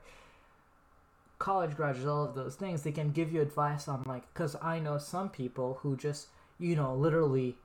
[1.38, 4.78] college graduates all of those things they can give you advice on like because i
[4.78, 6.28] know some people who just
[6.58, 7.56] you know literally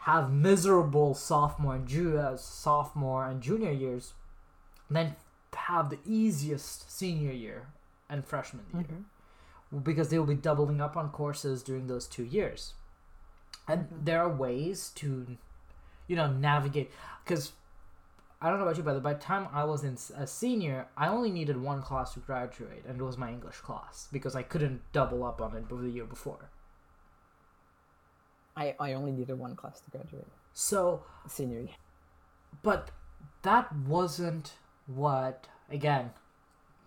[0.00, 4.12] have miserable sophomore and junior uh, sophomore and junior years
[4.90, 5.16] then
[5.54, 7.68] have the easiest senior year
[8.12, 9.80] and freshman year.
[9.82, 12.74] Because they will be doubling up on courses during those two years.
[13.66, 14.04] And Mhm.
[14.04, 15.36] there are ways to
[16.08, 16.90] you know navigate
[17.24, 17.52] because
[18.42, 21.06] i don't know about you but by the time i was in a senior i
[21.06, 24.82] only needed one class to graduate and it was my english class because i couldn't
[24.92, 26.50] double up on it the year before.
[28.56, 30.26] I, I only needed one class to graduate.
[30.52, 31.76] So senior year.
[32.62, 32.90] But
[33.42, 34.54] that wasn't
[34.86, 36.10] what again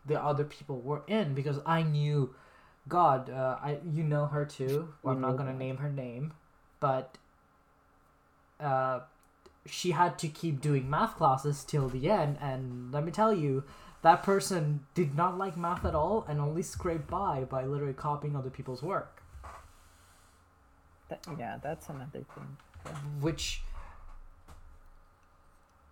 [0.06, 2.34] the other people were in because i knew
[2.88, 4.94] god uh, i you know her too.
[5.04, 6.34] We i'm not going to name her name
[6.80, 7.18] but
[8.60, 9.00] uh,
[9.66, 13.64] she had to keep doing math classes till the end and let me tell you
[14.02, 18.36] that person did not like math at all and only scraped by by literally copying
[18.36, 19.24] other people's work.
[21.10, 22.58] That, yeah that's another thing.
[23.20, 23.64] Which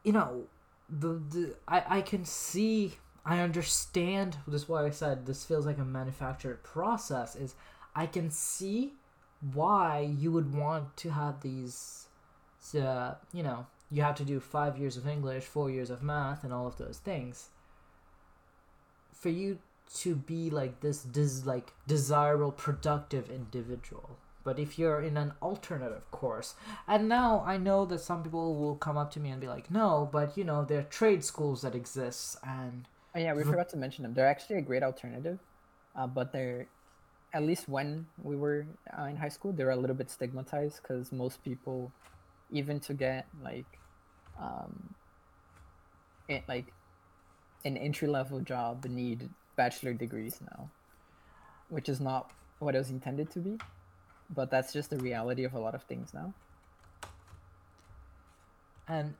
[0.03, 0.43] you know
[0.89, 2.93] the, the I, I can see
[3.26, 7.55] i understand this is why i said this feels like a manufactured process is
[7.95, 8.93] i can see
[9.53, 12.07] why you would want to have these
[12.80, 16.43] uh, you know you have to do five years of english four years of math
[16.43, 17.49] and all of those things.
[19.13, 19.59] For you
[19.95, 24.17] to be like this des- like desirable productive individual.
[24.43, 26.55] But if you're in an alternative course.
[26.88, 29.71] And now I know that some people will come up to me and be like,
[29.71, 33.70] no, but you know, there are trade schools that exist and Oh yeah, we forgot
[33.70, 34.14] to mention them.
[34.14, 35.39] They're actually a great alternative,
[35.95, 36.68] uh, but they're,
[37.34, 38.66] at least when we were
[38.97, 41.91] uh, in high school, they were a little bit stigmatized because most people,
[42.51, 43.66] even to get like,
[44.39, 44.95] um,
[46.28, 46.74] it, like,
[47.66, 50.70] an entry level job need bachelor degrees now,
[51.70, 53.57] which is not what it was intended to be,
[54.34, 56.34] but that's just the reality of a lot of things now.
[58.88, 59.14] and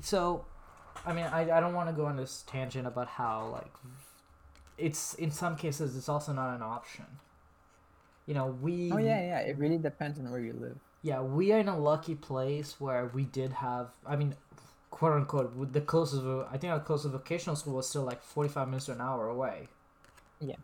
[0.00, 0.44] so
[1.06, 3.72] I mean I, I don't want to go on this tangent about how like
[4.76, 7.06] it's in some cases it's also not an option.
[8.26, 9.40] You know, we Oh yeah, yeah.
[9.40, 10.78] It really depends on where you live.
[11.02, 14.34] yeah, we are in a lucky place where we did have I mean
[14.90, 18.68] quote unquote with the closest I think our closest vocational school was still like 45
[18.68, 19.68] minutes to an hour away.
[20.40, 20.56] Yeah.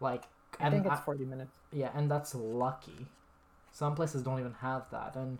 [0.00, 0.24] Like
[0.60, 1.58] I think it's I- forty minutes.
[1.72, 3.06] Yeah, and that's lucky.
[3.72, 5.38] Some places don't even have that, and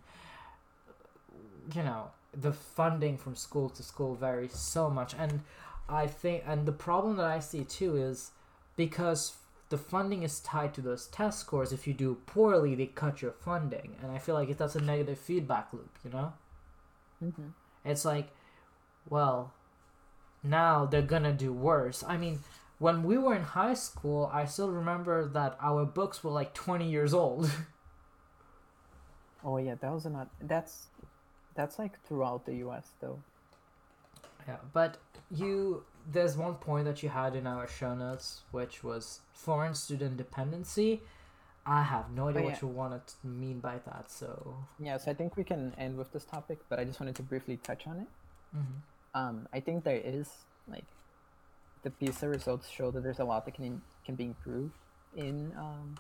[1.75, 5.15] you know the funding from school to school varies so much.
[5.19, 5.43] And
[5.89, 8.33] I think, and the problem that I see too is
[8.77, 9.37] because
[9.69, 11.73] the funding is tied to those test scores.
[11.73, 14.81] If you do poorly, they cut your funding, and I feel like if that's a
[14.81, 15.99] negative feedback loop.
[16.05, 16.33] You know,
[17.21, 17.49] hmm
[17.85, 18.29] it's like,
[19.09, 19.53] well,
[20.43, 22.05] now they're gonna do worse.
[22.07, 22.41] I mean,
[22.79, 26.91] when we were in high school, I still remember that our books were like twenty
[26.91, 27.51] years old.
[29.45, 30.29] Oh yeah, that was not.
[30.41, 30.89] That's
[31.57, 32.91] that's like throughout the U.S.
[33.01, 33.19] though.
[34.47, 34.99] Yeah, but
[35.31, 40.17] you there's one point that you had in our show notes, which was foreign student
[40.17, 41.03] dependency.
[41.69, 42.59] I have no idea Oh, what yeah.
[42.63, 46.13] you wanted to mean by that, so Yeah, so I think we can end with
[46.13, 48.07] this topic, but I just wanted to briefly touch on it.
[48.57, 48.77] Mhm.
[49.15, 50.29] Um, I think there is
[50.69, 50.85] like
[51.83, 54.75] the PISA results show that there's a lot that can can be improved
[55.17, 55.97] in um,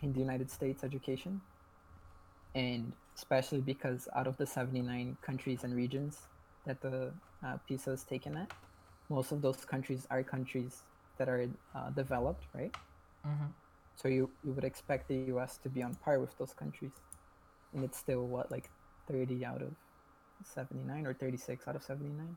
[0.00, 1.40] in the United States education,
[2.56, 6.18] and especially because out of the 79 countries and regions
[6.66, 7.12] that the
[7.44, 8.50] uh, PISA is taken at,
[9.08, 10.82] most of those countries are countries
[11.18, 12.74] that are uh, developed, right?
[13.26, 13.52] Mhm.
[13.94, 16.92] So you, you would expect the US to be on par with those countries.
[17.74, 18.70] And it's still what like
[19.08, 19.74] 30 out of
[20.44, 22.36] 79 or 36 out of 79.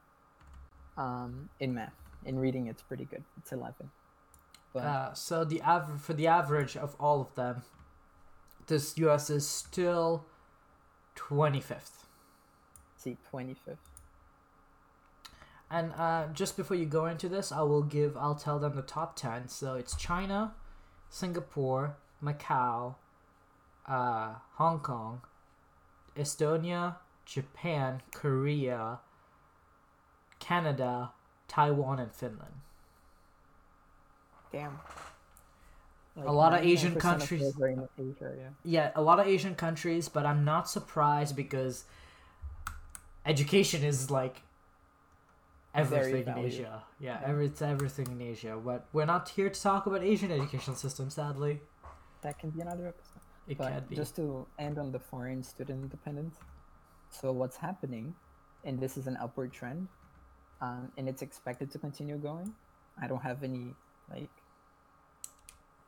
[0.98, 1.94] Um, in math.
[2.26, 3.24] In reading it's pretty good.
[3.38, 3.90] It's 11.
[4.74, 7.64] But Uh, so the aver- for the average of all of them,
[8.68, 9.30] this U.S.
[9.30, 10.26] is still
[11.16, 12.06] twenty fifth.
[12.98, 13.78] see 25th.
[15.70, 18.82] And uh, just before you go into this, I will give I'll tell them the
[18.82, 19.48] top ten.
[19.48, 20.54] So it's China,
[21.10, 22.96] Singapore, Macau,
[23.88, 25.22] uh, Hong Kong,
[26.16, 29.00] Estonia, Japan, Korea,
[30.40, 31.12] Canada,
[31.48, 32.62] Taiwan, and Finland.
[34.52, 34.80] Damn.
[36.18, 38.50] A lot of Asian countries- in Asia, yeah.
[38.64, 41.84] Yeah, a lot of Asian countries, but I'm not surprised because
[43.26, 44.42] education is like
[45.74, 46.38] everything in.
[46.38, 46.84] Asia.
[47.00, 47.28] Yeah, Yeah.
[47.28, 48.58] every, it's everything in Asia.
[48.64, 51.62] But we're not here to talk about Asian education system, sadly.
[52.22, 53.22] That can be another episode.
[53.48, 53.96] It but can be.
[53.96, 56.38] just to end on the foreign student independence
[57.12, 58.16] so what's happening
[58.64, 59.88] and this is an upward trend
[60.62, 62.52] um, and it's expected to continue going
[63.02, 63.74] i don't have any
[64.10, 64.30] like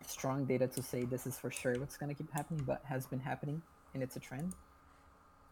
[0.07, 3.05] strong data to say this is for sure what's going to keep happening but has
[3.05, 3.61] been happening
[3.93, 4.53] and it's a trend.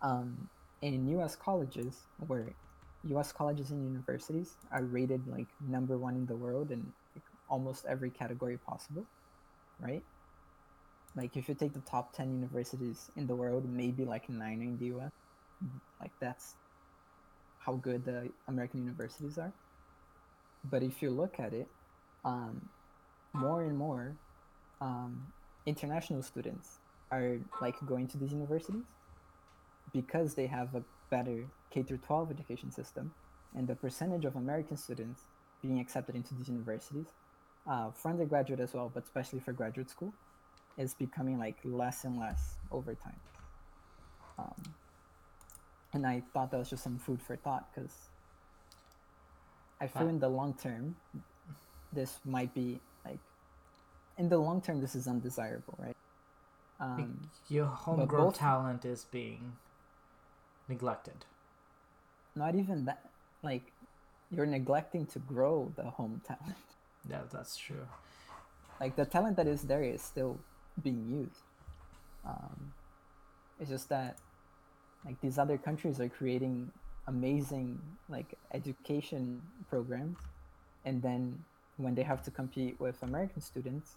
[0.01, 0.49] Um,
[0.81, 2.53] in us colleges where
[3.15, 6.79] us colleges and universities are rated like number one in the world in
[7.15, 9.05] like, almost every category possible
[9.79, 10.03] right?
[11.15, 14.77] Like if you take the top 10 universities in the world maybe like nine in
[14.77, 15.11] the us
[15.99, 16.55] like that's
[17.59, 19.51] how good the american universities are.
[20.69, 21.67] But if you look at it
[22.23, 22.69] um,
[23.33, 24.15] more and more
[24.81, 25.27] um,
[25.65, 26.79] international students
[27.11, 28.83] are like going to these universities
[29.93, 33.11] because they have a better k through 12 education system
[33.55, 35.21] and the percentage of american students
[35.61, 37.07] being accepted into these universities
[37.69, 40.11] uh, for undergraduate as well but especially for graduate school
[40.77, 43.19] is becoming like less and less over time.
[44.37, 44.61] Um,
[45.93, 47.93] and I thought that was just some food for thought because
[49.79, 50.09] I feel Wow.
[50.09, 50.95] in the long term,
[51.93, 52.81] this might be
[54.17, 55.95] in the long term, this is undesirable, right?
[56.79, 59.53] Um, Your homegrown both- talent is being
[60.67, 61.25] neglected.
[62.35, 63.09] not even that,
[63.43, 63.71] like,
[64.31, 66.57] you're neglecting to grow the home talent.
[67.09, 67.87] Yeah, that's true.
[68.81, 70.37] like the talent that is there is still
[70.83, 71.43] being used.
[72.25, 72.73] Um,
[73.59, 74.17] it's just that
[75.05, 76.71] like these other countries are creating
[77.07, 80.17] amazing like education programs,
[80.83, 81.45] and then
[81.77, 83.95] when they have to compete with American students,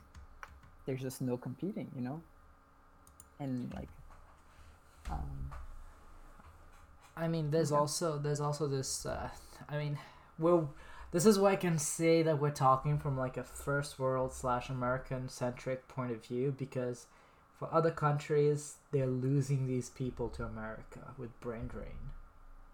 [0.89, 2.25] there's just no competing, you know.
[3.39, 3.91] And like,
[5.11, 5.53] um,
[7.17, 7.81] I mean, there's Okay.
[7.81, 9.07] also there's also this.
[9.07, 9.31] Uh,
[9.69, 9.99] I mean,
[10.39, 10.67] we're
[11.13, 14.71] this is why I can say that we're talking from like a first world slash
[14.71, 17.07] American centric point of view because
[17.59, 22.13] for other countries they're losing these people to America with brain drain.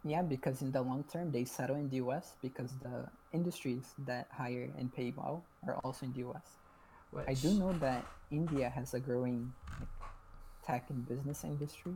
[0.05, 2.37] yeah, because in the long term they settle in the U.S.
[2.43, 6.59] because the industries that hire and pay well are also in the U.S.
[7.15, 9.89] Which, I do know that India has a growing like,
[10.67, 11.95] tech and business industry,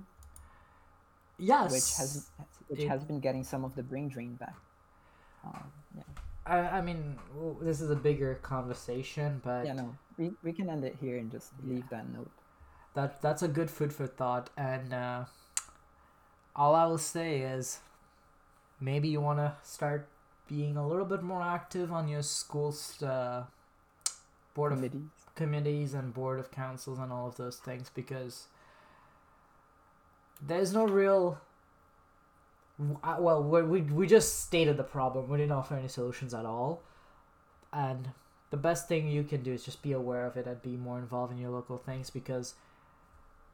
[1.38, 2.30] yes, which has
[2.68, 4.54] which it- has been getting some of the brain drain back.
[5.44, 6.02] Um, yeah,
[6.46, 7.18] I, I mean,
[7.60, 11.30] this is a bigger conversation, but yeah, no, we, we can end it here and
[11.30, 12.30] just leave that note.
[12.94, 14.50] that that's a good food for thought.
[14.56, 15.24] And uh,
[16.54, 17.78] all I will say is,
[18.80, 20.08] maybe you want to start
[20.48, 23.44] being a little bit more active on your school's uh,
[24.58, 25.10] board of Committees.
[25.42, 28.34] committees and board of councils and all of those things because
[30.50, 31.38] there's no real
[33.02, 36.44] uh, well we, we, we just stated the problem we didn't offer any solutions at
[36.44, 36.82] all
[37.72, 38.10] and
[38.50, 40.98] the best thing you can do is just be aware of it and be more
[40.98, 42.54] involved in your local things because,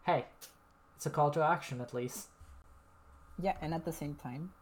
[0.07, 0.25] hey,
[0.97, 2.29] it's a call to action at least.
[3.43, 4.53] Yeah, and at the same time,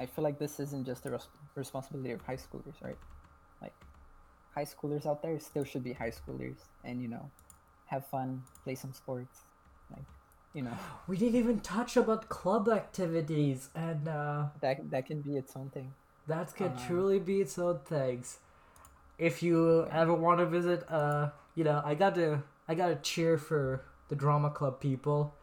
[0.00, 2.96] I feel like this isn't just the res- responsibility of high schoolers, right?
[3.60, 3.74] Like,
[4.54, 7.30] high schoolers out there still should be high schoolers, and you know,
[7.86, 9.40] have fun, play some sports,
[9.90, 10.04] like,
[10.54, 10.76] you know,
[11.08, 15.70] We didn't even touch about club activities, and uh, that that can be its own
[15.70, 15.92] thing.
[16.28, 18.38] that could Um, truly be its own things.
[19.18, 22.96] If you ever want to visit, uh, you know, I got to, I got to
[22.96, 25.34] cheer for the drama club people.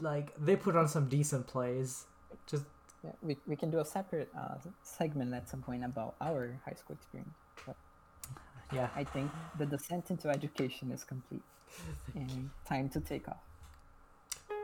[0.00, 2.06] Like they put on some decent plays.
[2.46, 2.64] Just
[3.04, 6.74] Yeah, we, we can do a separate uh, segment at some point about our high
[6.74, 7.34] school experience.
[7.66, 7.76] But
[8.72, 11.42] yeah, I think the descent into education is complete,
[12.14, 13.44] and time to take off.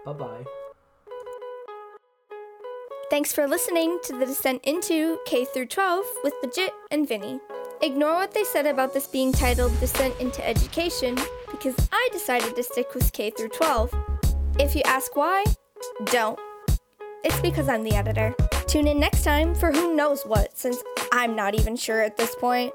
[0.04, 0.44] bye bye.
[3.10, 7.38] Thanks for listening to the descent into K through 12 with Legit and Vinny.
[7.80, 11.16] Ignore what they said about this being titled Descent into Education
[11.50, 13.94] because I decided to stick with K through 12.
[14.58, 15.44] If you ask why,
[16.06, 16.38] don't.
[17.22, 18.34] It's because I'm the editor.
[18.66, 20.82] Tune in next time for who knows what since
[21.12, 22.72] I'm not even sure at this point.